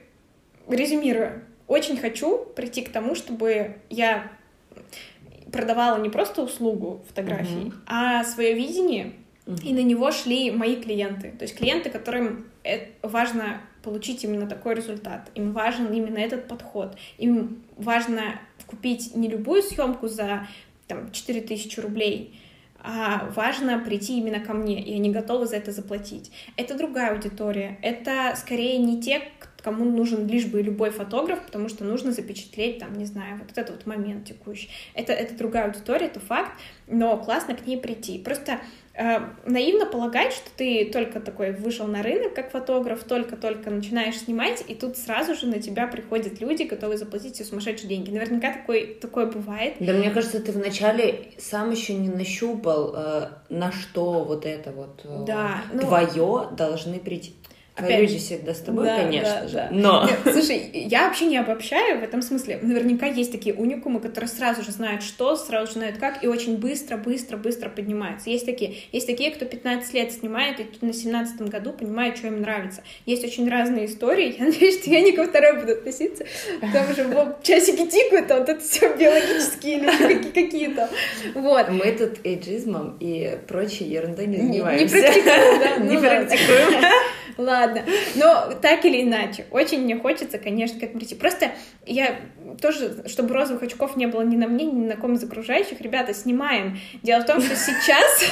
[0.68, 1.44] резюмирую.
[1.66, 4.30] Очень хочу прийти к тому, чтобы я
[5.52, 7.82] продавала не просто услугу фотографий, uh-huh.
[7.86, 9.12] а свое видение,
[9.46, 9.62] uh-huh.
[9.62, 11.32] и на него шли мои клиенты.
[11.38, 12.46] То есть клиенты, которым
[13.02, 15.30] важно получить именно такой результат.
[15.34, 16.96] Им важен именно этот подход.
[17.18, 20.46] Им важно купить не любую съемку за
[20.86, 22.38] там, 4000 рублей,
[22.78, 26.32] а важно прийти именно ко мне, и они готовы за это заплатить.
[26.56, 27.78] Это другая аудитория.
[27.82, 29.22] Это скорее не те,
[29.62, 33.76] кому нужен лишь бы любой фотограф, потому что нужно запечатлеть, там, не знаю, вот этот
[33.76, 34.68] вот момент текущий.
[34.94, 36.52] Это, это другая аудитория, это факт,
[36.86, 38.18] но классно к ней прийти.
[38.18, 38.58] Просто
[38.94, 44.64] э, наивно полагать, что ты только такой вышел на рынок как фотограф, только-только начинаешь снимать,
[44.66, 48.10] и тут сразу же на тебя приходят люди, готовые заплатить тебе сумасшедшие деньги.
[48.10, 49.74] Наверняка такой, такое бывает.
[49.80, 55.02] Да, мне кажется, ты вначале сам еще не нащупал, э, на что вот это вот
[55.04, 55.80] э, да, ну...
[55.80, 57.34] твое должны прийти.
[57.74, 59.54] Опять люди всегда с тобой, да, конечно да, же.
[59.54, 59.68] Да.
[59.70, 60.04] Но.
[60.04, 62.58] Нет, слушай, я вообще не обобщаю в этом смысле.
[62.60, 66.58] Наверняка есть такие уникумы, которые сразу же знают, что, сразу же знают как, и очень
[66.58, 68.28] быстро, быстро, быстро поднимаются.
[68.28, 68.74] Есть такие.
[68.92, 72.82] Есть такие, кто 15 лет снимает, и на 17 году понимает, что им нравится.
[73.06, 74.36] Есть очень разные истории.
[74.38, 76.26] Я надеюсь, что я не ко второй буду относиться.
[76.60, 80.90] Там же часики тикают, а вот это все биологические или какие-то.
[81.34, 81.70] Вот.
[81.70, 84.94] Мы тут эйджизмом и прочей ерундой не занимаемся.
[84.94, 85.76] Не практикуем, да?
[85.82, 86.84] Не ну практикуем.
[87.38, 87.61] Ладно.
[88.14, 91.14] Но так или иначе, очень мне хочется, конечно, к этому прийти.
[91.14, 91.52] Просто
[91.86, 92.16] я
[92.60, 96.14] тоже, чтобы розовых очков не было ни на мне, ни на ком из окружающих, ребята,
[96.14, 96.78] снимаем.
[97.02, 98.24] Дело в том, что сейчас,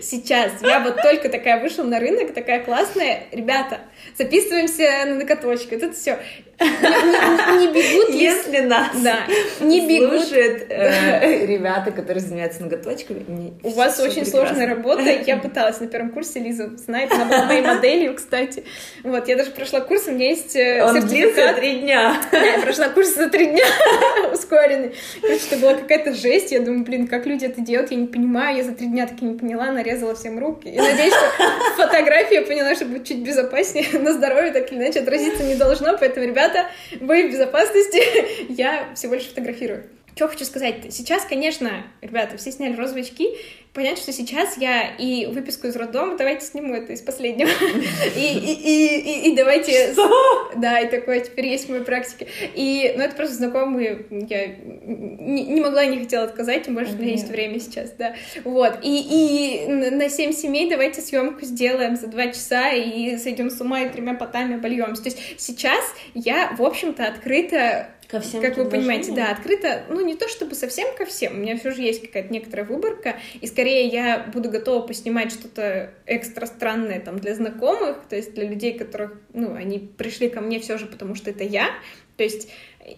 [0.02, 3.80] сейчас я вот только такая вышла на рынок, такая классная, ребята,
[4.16, 6.18] записываемся на накаточки, вот это все.
[6.60, 9.18] Не, не, не бегут Если нас да,
[9.60, 10.20] не бегут.
[10.22, 13.24] слушают э, ребята, которые занимаются ноготочками.
[13.26, 14.46] Не, У вас очень прекрасно.
[14.46, 15.02] сложная работа.
[15.26, 18.64] Я пыталась на первом курсе, Лиза знает, она была моей моделью, кстати.
[19.02, 21.56] Вот, я даже прошла курс, у меня есть э, Он сертификат.
[21.56, 22.16] три дня.
[22.30, 23.64] Да, я прошла курс за три дня
[24.32, 24.92] ускоренный.
[25.20, 26.52] Короче, это была какая-то жесть.
[26.52, 28.56] Я думаю, блин, как люди это делают, я не понимаю.
[28.58, 30.68] Я за три дня таки не поняла, нарезала всем руки.
[30.68, 33.86] И надеюсь, что фотографии я поняла, что будет чуть безопаснее.
[33.98, 35.96] На здоровье так или иначе отразиться не должно.
[35.98, 36.43] Поэтому, ребята,
[37.00, 38.52] вы в безопасности.
[38.52, 39.84] Я всего лишь фотографирую.
[40.14, 40.76] Что хочу сказать?
[40.90, 43.28] Сейчас, конечно, ребята, все сняли розовые очки,
[43.72, 47.50] понять, что сейчас я и выписку из роддома, давайте сниму это из последнего.
[48.16, 49.92] И, и, и, и, давайте...
[49.92, 50.52] Что?
[50.56, 52.28] Да, и такое теперь есть в моей практике.
[52.54, 57.12] И, ну, это просто знакомые, я не, не могла не хотела отказать, больше у меня
[57.12, 58.14] есть время сейчас, да.
[58.44, 63.60] Вот, и, и на 7 семей давайте съемку сделаем за 2 часа и сойдем с
[63.60, 65.02] ума и тремя потами обольемся.
[65.02, 65.84] То есть сейчас
[66.14, 70.54] я, в общем-то, открыта Ко всем как вы понимаете, да, открыто, ну не то чтобы
[70.54, 74.50] совсем ко всем, у меня все же есть какая-то некоторая выборка, и скорее я буду
[74.50, 79.78] готова поснимать что-то экстра странное там для знакомых, то есть для людей, которых, ну, они
[79.78, 81.68] пришли ко мне все же потому, что это я,
[82.16, 82.48] то есть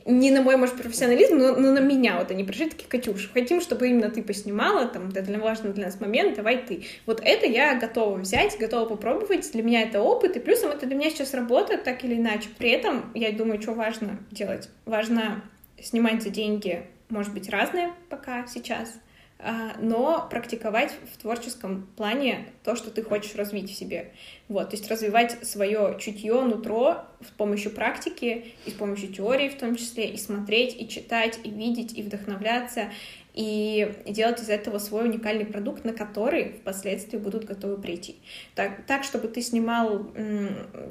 [0.05, 3.61] не на мой, может, профессионализм, но, но на меня вот они пришли такие, Катюш, хотим,
[3.61, 6.85] чтобы именно ты поснимала, там, это для важный для нас момент, давай ты.
[7.07, 10.97] Вот это я готова взять, готова попробовать, для меня это опыт, и плюсом это для
[10.97, 12.49] меня сейчас работает так или иначе.
[12.59, 14.69] При этом, я думаю, что важно делать?
[14.87, 15.43] Важно
[15.81, 18.93] снимать за деньги, может быть, разные пока сейчас,
[19.39, 24.13] но практиковать в творческом плане то, что ты хочешь развить в себе.
[24.49, 29.59] Вот, то есть развивать свое чутье, нутро с помощью практики и с помощью теории в
[29.59, 32.91] том числе, и смотреть, и читать, и видеть, и вдохновляться,
[33.37, 38.17] и делать из этого свой уникальный продукт, на который впоследствии будут готовы прийти.
[38.55, 40.11] Так, так чтобы ты снимал,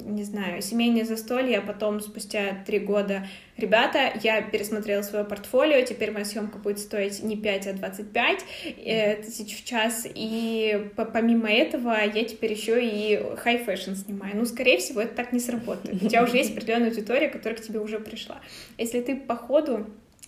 [0.00, 3.26] не знаю, семейное застолье, а потом спустя три года
[3.56, 8.44] ребята, я пересмотрела свое портфолио, теперь моя съемка будет стоить не 5, а 25
[8.84, 14.36] э, тысяч в час, и помимо этого я теперь еще и fashion снимаю.
[14.36, 16.00] Ну, скорее всего, это так не сработает.
[16.00, 18.40] У тебя уже есть определенная аудитория, которая к тебе уже пришла.
[18.78, 19.86] Если ты по ходу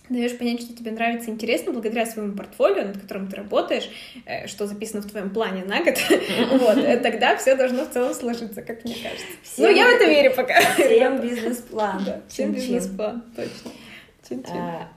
[0.09, 3.89] даешь понять, что тебе нравится, интересно, благодаря своему портфолио, над которым ты работаешь,
[4.25, 5.95] э, что записано в твоем плане на год,
[6.51, 9.25] вот, э, тогда все должно в целом сложиться, как мне кажется.
[9.43, 10.59] Всем, ну, я в это верю пока.
[10.75, 12.03] Всем бизнес-план.
[12.05, 14.49] Да, всем бизнес-план, точно.
[14.51, 14.87] А,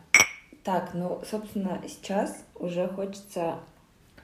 [0.64, 3.56] так, ну, собственно, сейчас уже хочется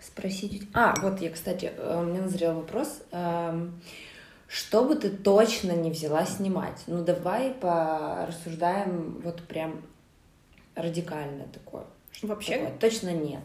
[0.00, 0.62] спросить...
[0.74, 3.02] А, вот я, кстати, э, у меня назрел вопрос.
[3.10, 3.80] Эм,
[4.46, 6.82] что бы ты точно не взяла снимать?
[6.86, 9.82] Ну, давай порассуждаем вот прям
[10.82, 11.84] радикально такое.
[12.22, 12.58] Вообще?
[12.58, 12.78] Такое.
[12.78, 13.42] Точно нет.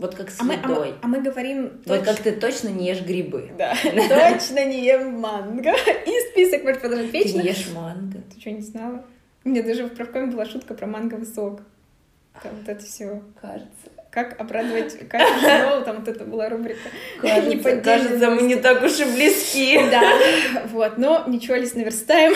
[0.00, 0.56] Вот как с а едой.
[0.56, 1.82] Мы, а, мы, а мы говорим...
[1.84, 3.50] Вот как ты точно не ешь грибы.
[3.58, 5.70] Да, точно не ем манго.
[6.06, 7.32] И список может продолжать вечно.
[7.32, 8.18] Ты не ешь манго.
[8.32, 9.04] Ты что, не знала?
[9.44, 11.60] У меня даже в правкоме была шутка про манговый сок.
[12.42, 13.22] Там вот это все.
[13.40, 13.90] Кажется.
[14.10, 16.80] Как обрадовать Катю там вот это была рубрика.
[17.20, 19.78] Кажется, кажется, мы не так уж и близки.
[19.90, 20.02] Да,
[20.72, 22.32] вот, но ничего, Лис, наверстаем.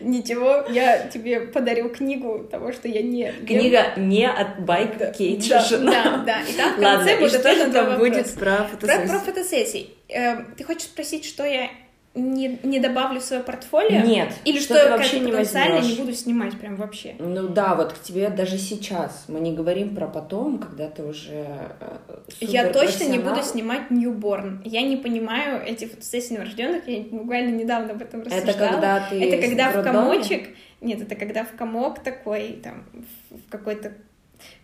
[0.00, 3.32] Ничего, я тебе подарю книгу того, что я не...
[3.46, 7.28] Книга не от Байк да, Кейт да, да, да, и там в конце Ладно, и
[7.28, 9.06] что же там будет про фотосессии?
[9.06, 9.90] Про, про фотосессии.
[10.08, 11.70] Э, ты хочешь спросить, что я
[12.14, 14.00] не, не добавлю в свое портфолио?
[14.00, 14.32] Нет.
[14.44, 17.14] Или что, что я вообще не потенциально не буду снимать прям вообще?
[17.20, 19.26] Ну да, вот к тебе даже сейчас.
[19.28, 21.46] Мы не говорим про потом, когда ты уже
[21.80, 21.98] э,
[22.40, 24.60] Я точно не буду снимать ньюборн.
[24.64, 26.88] Я не понимаю эти фотосессии новорожденных.
[26.88, 28.50] Я буквально недавно об этом рассуждала.
[28.50, 30.48] Это когда ты Это когда в комочек...
[30.80, 32.86] Нет, это когда в комок такой, там,
[33.30, 33.92] в какой-то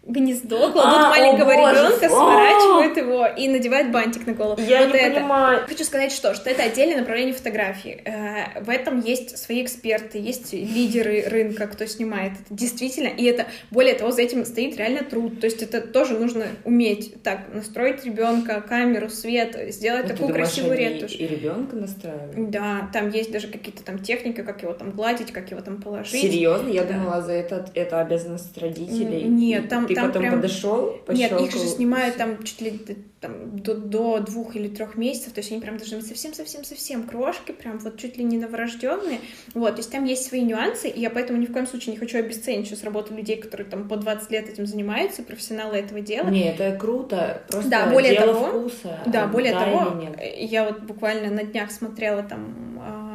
[0.07, 4.61] гнездо, кладут а, маленького ребенка, сворачивают его и надевают бантик на голову.
[4.61, 5.17] Я вот не это.
[5.17, 5.67] понимаю.
[5.67, 8.03] Хочу сказать, что, что это отдельное направление фотографии.
[8.05, 13.09] Э, в этом есть свои эксперты, есть лидеры рынка, кто снимает это действительно.
[13.09, 15.41] И это, более того, за этим стоит реально труд.
[15.41, 20.49] То есть это тоже нужно уметь так настроить ребенка, камеру, свет, сделать ну, такую думаешь,
[20.49, 21.17] красивую ретушь.
[21.17, 22.51] И ребенка настраивать?
[22.51, 26.21] Да, там есть даже какие-то там техники, как его там гладить, как его там положить.
[26.21, 26.69] Серьезно?
[26.69, 26.95] Я да.
[26.95, 29.25] думала, за это это обязанность родителей.
[29.25, 30.35] Нет, там там потом прям...
[30.37, 32.81] подошел, Нет, их же снимают там чуть ли
[33.21, 37.53] там, до, до двух или трех месяцев, то есть они прям должны быть совсем-совсем-совсем крошки,
[37.53, 39.21] прям вот чуть ли не новорожденные,
[39.55, 41.99] вот, то есть там есть свои нюансы, и я поэтому ни в коем случае не
[41.99, 46.29] хочу обесценить сейчас работу людей, которые там по 20 лет этим занимаются, профессионалы этого дела.
[46.29, 48.99] Не, это круто, просто да, более дело того, вкуса.
[49.07, 50.03] Да, более да того,
[50.37, 53.06] я вот буквально на днях смотрела там а,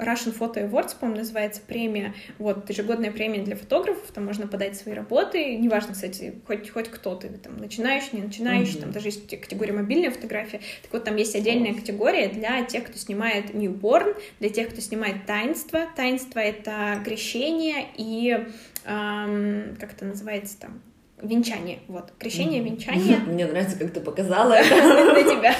[0.00, 2.14] Russian Photo Awards, по-моему, называется премия.
[2.38, 5.56] Вот, ежегодная премия для фотографов, там можно подать свои работы.
[5.56, 8.80] Неважно, кстати, хоть, хоть кто ты, там, начинающий, не начинающий, mm-hmm.
[8.80, 10.60] там даже есть категория мобильная фотография.
[10.82, 15.26] Так вот, там есть отдельная категория для тех, кто снимает newborn, для тех, кто снимает
[15.26, 15.86] таинство.
[15.96, 18.46] Таинство— это крещение и
[18.84, 20.80] эм, как это называется там,
[21.22, 23.18] Венчание, вот, крещение, венчание.
[23.26, 24.74] Мне нравится, как ты показала это.
[25.12, 25.54] На тебя,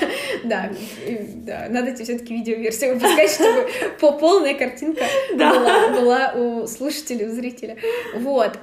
[0.44, 0.70] да,
[1.44, 3.68] да, надо тебе все-таки видеоверсию выпускать, чтобы
[4.00, 7.76] по полная картинка была, была у слушателя, у зрителя.
[8.14, 8.58] Вот,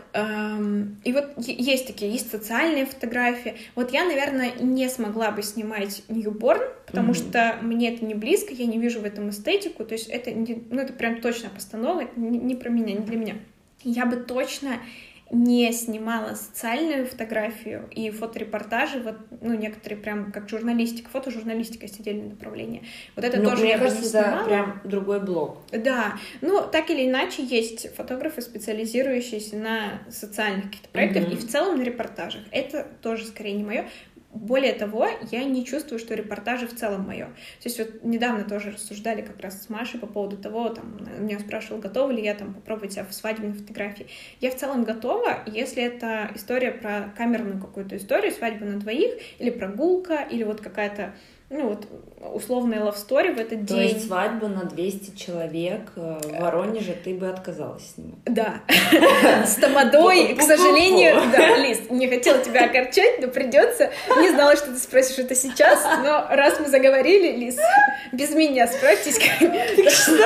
[1.04, 3.56] и вот есть такие, есть социальные фотографии.
[3.76, 8.66] Вот я, наверное, не смогла бы снимать ньюборн, потому что мне это не близко, я
[8.66, 12.56] не вижу в этом эстетику, то есть это, ну, это прям точно постанова, это не
[12.56, 13.36] про меня, не для меня.
[13.84, 14.80] Я бы точно
[15.30, 22.30] не снимала социальную фотографию и фоторепортажи, вот, ну, некоторые прям как журналистика, фотожурналистика есть отдельное
[22.30, 22.84] направление.
[23.15, 24.36] Вот это ну, тоже мне я кажется, бы не снимала.
[24.36, 25.57] это прям другой блок.
[25.71, 31.34] Да, ну, так или иначе, есть фотографы, специализирующиеся на социальных каких-то проектах mm-hmm.
[31.34, 32.43] и в целом на репортажах.
[32.51, 33.89] Это тоже скорее не мое.
[34.38, 37.25] Более того, я не чувствую, что репортажи в целом мое.
[37.25, 41.39] То есть вот недавно тоже рассуждали как раз с Машей по поводу того, там, меня
[41.39, 44.07] спрашивал, готова ли я там попробовать себя в свадебной фотографии.
[44.39, 49.49] Я в целом готова, если это история про камерную какую-то историю, свадьбу на двоих, или
[49.49, 51.15] прогулка, или вот какая-то
[51.50, 51.88] ну вот
[52.34, 53.78] условная лавстори в этот То день.
[53.78, 58.20] То есть свадьбу на 200 человек э, в Воронеже ты бы отказалась снимать?
[58.26, 58.62] Да.
[59.45, 63.91] С тамадой, к сожалению, да, Лиз, не хотела тебя огорчать, но придется.
[64.20, 67.58] Не знала, что ты спросишь это сейчас, но раз мы заговорили, Лиз,
[68.12, 69.18] без меня справьтесь.
[69.18, 70.26] Что?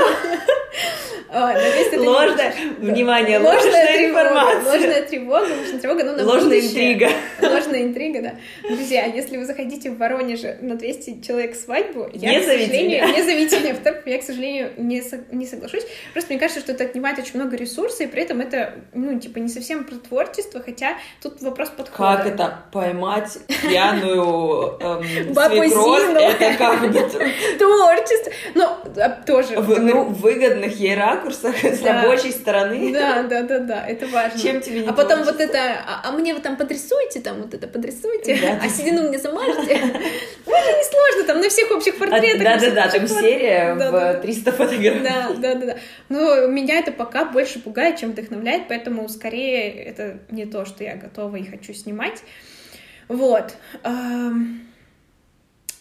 [1.31, 4.71] Ложная, внимание, ложная информация.
[4.71, 7.09] Ложная тревога, ложная тревога, ну на Ложная интрига.
[7.41, 8.35] Ложная интрига, да.
[8.67, 13.59] Друзья, если вы заходите в Воронеже на 200 человек свадьбу, я, к сожалению, не зовите
[13.59, 15.83] меня в я, к сожалению, не, не соглашусь.
[16.13, 19.39] Просто мне кажется, что это отнимает очень много ресурсов, и при этом это, ну, типа,
[19.39, 22.17] не совсем про творчество, хотя тут вопрос подхода.
[22.17, 22.63] Как это?
[22.71, 26.15] Поймать пьяную эм, свекровь?
[26.17, 26.79] Это как.
[27.59, 28.31] Творчество.
[28.55, 29.59] Ну, а, тоже.
[29.59, 32.91] В, ну, выгодных ей ракурсах с рабочей стороны.
[32.93, 34.39] Да, да, да, да, это важно.
[34.39, 37.53] Чем тебе не А потом вот это, а, а мне вы там подрисуйте, там вот
[37.53, 39.79] это подрисуйте, а седину мне замажете.
[40.45, 42.43] Ну, это не сложно, там на всех общих портретах.
[42.43, 45.03] Да, да, да, там серия в 300 фотографий.
[45.03, 45.77] Да, да, да, да.
[46.09, 50.95] Но меня это пока больше пугает, чем вдохновляет, поэтому скорее это не то, что я
[50.95, 52.23] готова и хочу снимать.
[53.07, 53.55] Вот.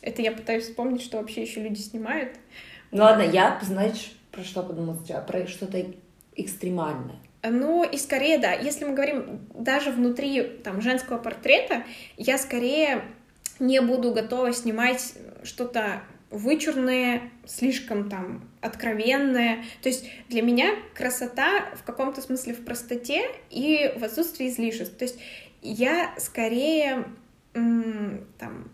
[0.03, 2.31] Это я пытаюсь вспомнить, что вообще еще люди снимают.
[2.91, 5.23] Ну ладно, я, знаешь, про что подумала сначала?
[5.23, 5.85] Про что-то
[6.35, 7.17] экстремальное.
[7.43, 11.85] Ну и скорее, да, если мы говорим даже внутри там женского портрета,
[12.17, 13.03] я скорее
[13.61, 19.65] не буду готова снимать что-то вычурное, слишком там откровенное.
[19.83, 24.97] То есть для меня красота в каком-то смысле в простоте и в отсутствии излишеств.
[24.97, 25.19] То есть
[25.63, 27.05] я скорее
[27.53, 28.71] там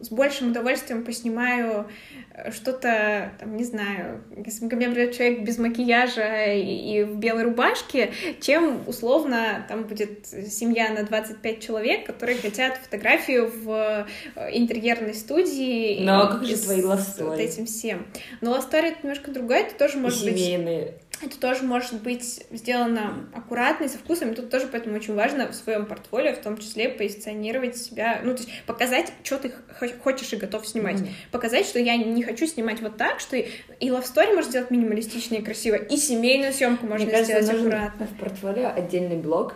[0.00, 1.88] с большим удовольствием поснимаю
[2.32, 7.16] э, что-то, там, не знаю, если ко мне придет человек без макияжа и, и в
[7.16, 14.50] белой рубашке, чем условно там будет семья на 25 человек, которые хотят фотографию в э,
[14.52, 16.04] интерьерной студии.
[16.04, 17.28] Ну, а как же твои лавстори?
[17.28, 18.06] Вот этим всем.
[18.40, 20.84] Но лавстори это немножко другое, это тоже может семейные.
[20.84, 24.32] быть это тоже может быть сделано аккуратно и со вкусом.
[24.32, 28.34] И тут тоже поэтому очень важно в своем портфолио, в том числе, позиционировать себя, ну,
[28.34, 29.52] то есть показать, что ты
[30.02, 31.00] хочешь и готов снимать.
[31.00, 31.30] Mm-hmm.
[31.32, 33.48] Показать, что я не хочу снимать вот так, что и,
[33.80, 37.66] и love story можно сделать минималистично и красиво, и семейную съемку можно Мне сделать кажется,
[37.66, 38.06] аккуратно.
[38.06, 39.54] В портфолио отдельный блок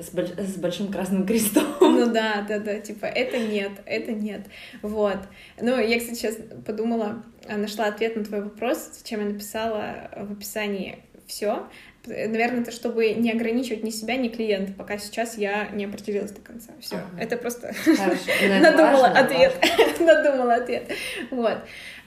[0.00, 0.30] с, больш...
[0.30, 1.64] с большим красным крестом.
[1.80, 4.46] Ну да, да, да, типа это нет, это нет.
[4.82, 5.18] Вот.
[5.60, 6.36] Ну, я, кстати, сейчас
[6.66, 7.22] подумала,
[7.56, 11.68] нашла ответ на твой вопрос, зачем я написала в описании все.
[12.06, 16.40] Наверное, это чтобы не ограничивать ни себя, ни клиента, пока сейчас я не определилась до
[16.40, 16.72] конца.
[16.80, 16.96] Все.
[16.96, 17.22] Ага.
[17.22, 17.74] Это просто
[18.60, 19.54] надумала ответ.
[20.00, 20.90] надумала ответ.
[21.30, 21.58] Вот.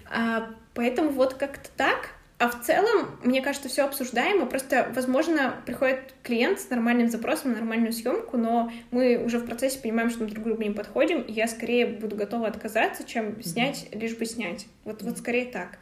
[0.09, 2.09] А, поэтому вот как-то так.
[2.39, 4.45] А в целом, мне кажется, все обсуждаемо.
[4.47, 10.09] Просто, возможно, приходит клиент с нормальным запросом нормальную съемку, но мы уже в процессе понимаем,
[10.09, 14.17] что мы друг другу не подходим, и я скорее буду готова отказаться, чем снять, лишь
[14.17, 14.65] бы снять.
[14.83, 15.77] Вот, вот скорее так.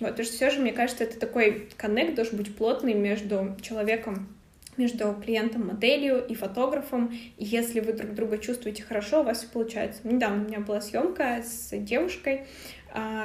[0.00, 4.28] Вот, потому что все же, мне кажется, это такой коннект должен быть плотный между человеком,
[4.76, 7.14] между клиентом, моделью и фотографом.
[7.38, 10.00] И если вы друг друга чувствуете хорошо, у вас все получается.
[10.04, 12.46] Недавно у меня была съемка с девушкой,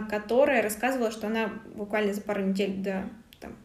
[0.10, 3.10] которая рассказывала, что она буквально за пару недель до
[3.40, 3.56] там,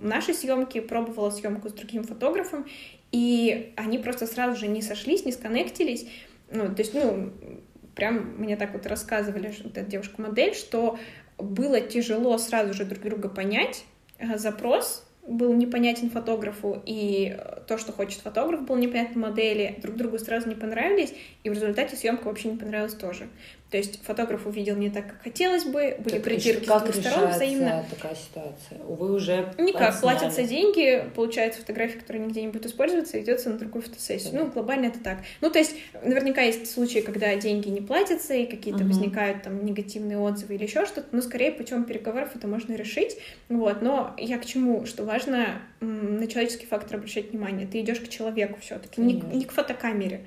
[0.00, 2.66] нашей съемки пробовала съемку с другим фотографом,
[3.12, 6.06] и они просто сразу же не сошлись, не сконнектились.
[6.50, 7.32] Ну, то есть, ну,
[7.94, 10.98] прям мне так вот рассказывали, что эта девушка-модель, что
[11.38, 13.84] было тяжело сразу же друг друга понять.
[14.18, 17.36] Э, запрос был непонятен фотографу, и
[17.66, 21.12] то, что хочет фотограф, было непонятно модели, друг другу сразу не понравились,
[21.42, 23.28] и в результате съемка вообще не понравилась тоже.
[23.70, 27.30] То есть фотограф увидел не так, как хотелось бы, были так придирки с двух сторон
[27.30, 27.84] взаимно.
[27.90, 28.78] такая ситуация?
[28.86, 33.82] Увы, уже Никак, платятся деньги, получается фотография, которая нигде не будет использоваться, идется на другую
[33.82, 34.32] фотосессию.
[34.32, 34.38] Да.
[34.38, 35.18] Ну, глобально это так.
[35.40, 38.88] Ну, то есть, наверняка есть случаи, когда деньги не платятся, и какие-то угу.
[38.88, 43.16] возникают там негативные отзывы или еще что-то, но скорее путем переговоров это можно решить.
[43.48, 44.86] Вот, но я к чему?
[44.86, 47.66] Что важно на человеческий фактор обращать внимание.
[47.66, 50.26] Ты идешь к человеку все-таки, не, не к фотокамере.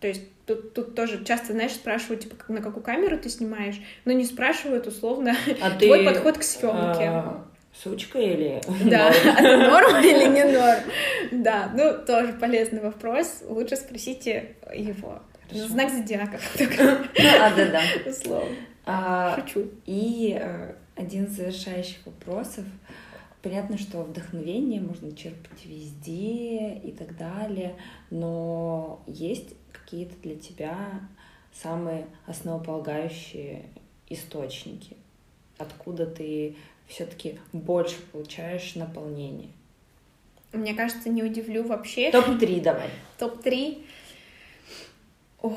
[0.00, 4.12] То есть тут, тут тоже часто, знаешь, спрашивают, типа, на какую камеру ты снимаешь, но
[4.12, 7.04] не спрашивают условно а твой ты, подход к съемке.
[7.04, 10.80] А, сучка или Да, а ты норм или не норм?
[11.30, 13.42] Да, ну тоже полезный вопрос.
[13.46, 15.20] Лучше спросите его.
[15.52, 16.38] Знак зодиака.
[16.58, 17.82] А, да, да.
[18.06, 18.56] Условно.
[18.86, 19.68] А, Шучу.
[19.84, 22.64] И э, один из завершающих вопросов.
[23.42, 27.74] Понятно, что вдохновение можно черпать везде и так далее,
[28.10, 29.54] но есть
[29.90, 31.00] какие-то для тебя
[31.52, 33.64] самые основополагающие
[34.08, 34.96] источники,
[35.58, 39.50] откуда ты все-таки больше получаешь наполнение?
[40.52, 42.10] Мне кажется, не удивлю вообще.
[42.10, 42.90] Топ-3 давай.
[43.18, 43.84] Топ-3.
[45.42, 45.54] Ой.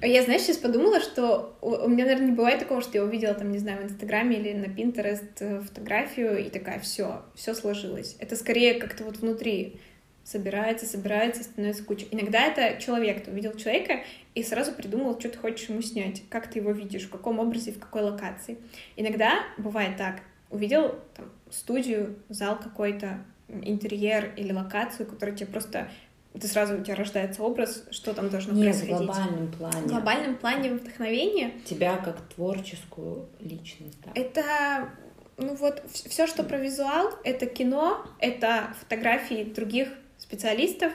[0.00, 3.52] Я, знаешь, сейчас подумала, что у меня, наверное, не бывает такого, что я увидела там,
[3.52, 8.16] не знаю, в Инстаграме или на Pinterest э, фотографию и такая, все, все сложилось.
[8.18, 9.80] Это скорее как-то вот внутри
[10.24, 12.06] собирается, собирается, становится куча.
[12.10, 14.00] Иногда это человек, ты увидел человека
[14.34, 17.72] и сразу придумал, что ты хочешь ему снять, как ты его видишь, в каком образе,
[17.72, 18.58] в какой локации.
[18.96, 25.88] Иногда бывает так, увидел там, студию, зал какой-то, интерьер или локацию, которая тебе просто
[26.32, 28.94] ты сразу у тебя рождается образ, что там должно Нет, происходить.
[28.94, 29.80] в глобальном плане.
[29.82, 31.52] В глобальном плане вдохновение.
[31.64, 33.98] Тебя как творческую личность.
[34.04, 34.10] Да.
[34.16, 34.88] Это
[35.36, 39.88] ну вот все, что про визуал, это кино, это фотографии других
[40.24, 40.90] специалистов,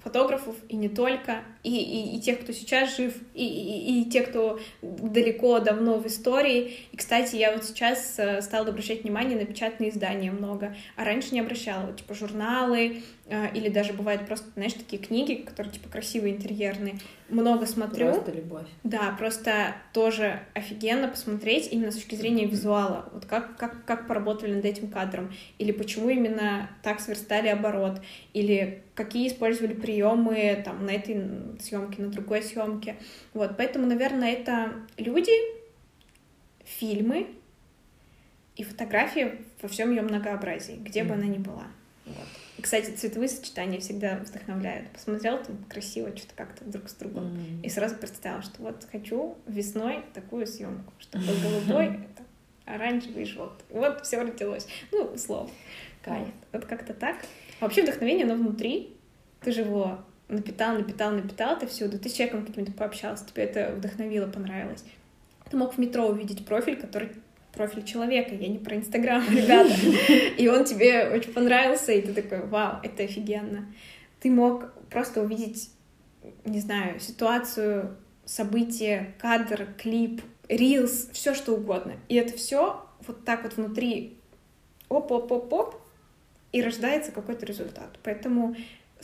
[0.00, 4.20] фотографов, и не только, и, и, и тех, кто сейчас жив, и, и, и те,
[4.22, 6.74] кто далеко, давно в истории.
[6.92, 11.34] И, кстати, я вот сейчас э, стала обращать внимание на печатные издания много, а раньше
[11.34, 15.88] не обращала, вот, типа журналы, э, или даже бывают просто, знаешь, такие книги, которые, типа,
[15.88, 17.00] красивые, интерьерные.
[17.28, 18.12] Много смотрю.
[18.12, 18.66] Просто любовь.
[18.84, 23.08] Да, просто тоже офигенно посмотреть именно с точки зрения визуала.
[23.12, 28.00] Вот как, как, как поработали над этим кадром, или почему именно так сверстали оборот,
[28.32, 31.16] или какие использовали приемы там на этой
[31.60, 32.96] съемке, на другой съемке.
[33.34, 35.32] Вот, поэтому, наверное, это люди,
[36.64, 37.28] фильмы
[38.56, 41.04] и фотографии во всем ее многообразии, где mm.
[41.06, 41.66] бы она ни была.
[42.04, 42.26] Вот.
[42.60, 44.88] Кстати, цветовые сочетания всегда вдохновляют.
[44.90, 47.24] Посмотрел там красиво что-то как-то друг с другом.
[47.24, 47.62] Mm.
[47.62, 52.24] И сразу представил, что вот хочу весной такую съемку, чтобы голубой, это
[52.64, 53.66] оранжевый и желтый.
[53.70, 54.66] Вот все родилось.
[54.90, 55.50] Ну, условно.
[56.02, 56.28] Кайф.
[56.52, 57.16] Вот как-то так.
[57.60, 58.96] Вообще вдохновение, оно внутри.
[59.40, 61.98] Ты же его напитал, напитал, напитал ты всюду.
[61.98, 64.84] Ты с человеком каким-то пообщался, тебе это вдохновило, понравилось.
[65.50, 67.10] Ты мог в метро увидеть профиль, который
[67.52, 69.72] профиль человека, я не про Инстаграм, ребята.
[70.36, 73.66] И он тебе очень понравился, и ты такой, вау, это офигенно.
[74.20, 75.70] Ты мог просто увидеть,
[76.44, 81.94] не знаю, ситуацию, событие, кадр, клип, рилс, все что угодно.
[82.08, 84.18] И это все вот так вот внутри
[84.88, 85.76] оп-оп-оп-оп,
[86.52, 87.98] и рождается какой-то результат.
[88.02, 88.56] Поэтому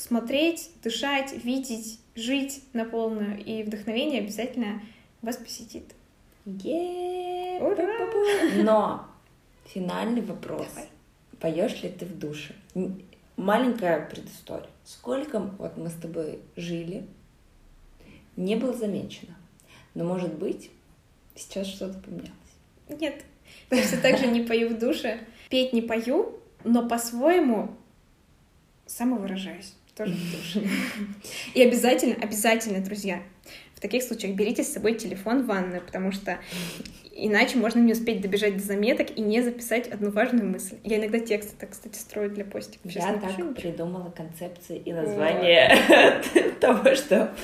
[0.03, 4.83] смотреть, дышать, видеть, жить на полную, и вдохновение обязательно
[5.23, 5.95] вас посетит.
[8.57, 9.07] Но
[9.67, 10.67] финальный вопрос.
[10.69, 10.89] Давай.
[11.39, 12.55] Поешь ли ты в душе?
[13.37, 14.69] Маленькая предыстория.
[14.85, 17.07] Сколько вот мы с тобой жили,
[18.37, 19.37] не было замечено.
[19.95, 20.71] Но, может быть,
[21.35, 22.33] сейчас что-то поменялось.
[22.89, 23.25] Нет,
[23.71, 25.21] я все так же не пою в душе.
[25.49, 27.77] Петь не пою, но по-своему
[28.87, 29.75] самовыражаюсь.
[29.97, 30.67] Тоже в душе.
[31.55, 33.23] И обязательно, обязательно, друзья,
[33.75, 36.39] в таких случаях берите с собой телефон в ванную, потому что
[37.15, 40.77] иначе можно не успеть добежать до заметок и не записать одну важную мысль.
[40.85, 42.91] Я иногда тексты так, кстати, строю для постиков.
[42.91, 43.53] Сейчас Я так ничего.
[43.53, 45.77] придумала концепции и название
[46.61, 47.35] того, что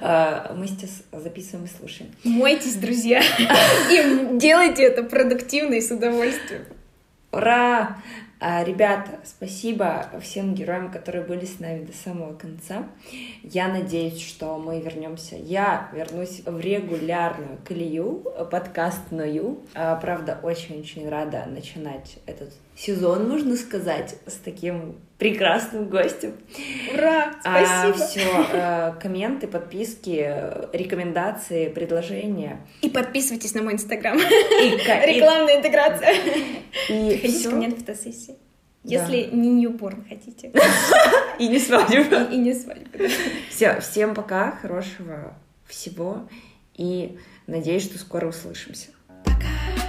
[0.00, 2.10] а, мы сейчас записываем и слушаем.
[2.24, 3.20] Мойтесь, друзья,
[3.90, 6.64] и делайте это продуктивно и с удовольствием.
[7.32, 7.98] Ура!
[8.42, 12.88] А, ребята, спасибо всем героям, которые были с нами до самого конца.
[13.42, 15.36] Я надеюсь, что мы вернемся.
[15.36, 19.58] Я вернусь в регулярную колею, подкастную.
[19.74, 26.32] А, правда, очень-очень рада начинать этот сезон, нужно сказать, с таким прекрасным гостем.
[26.94, 27.34] Ура!
[27.40, 27.88] Спасибо!
[27.88, 30.34] А, все, э, комменты, подписки,
[30.72, 32.66] рекомендации, предложения.
[32.80, 34.16] И подписывайтесь на мой инстаграм.
[34.18, 36.14] Рекламная интеграция.
[36.88, 38.36] И Приходите ко мне на фотосессии.
[38.82, 39.36] Если да.
[39.36, 40.52] не ньюборн хотите.
[41.38, 41.94] И не свадьбу.
[41.94, 42.98] И, и не свадьбу.
[43.50, 45.34] Все, всем пока, хорошего
[45.66, 46.28] всего.
[46.74, 48.88] И надеюсь, что скоро услышимся.
[49.24, 49.79] Пока.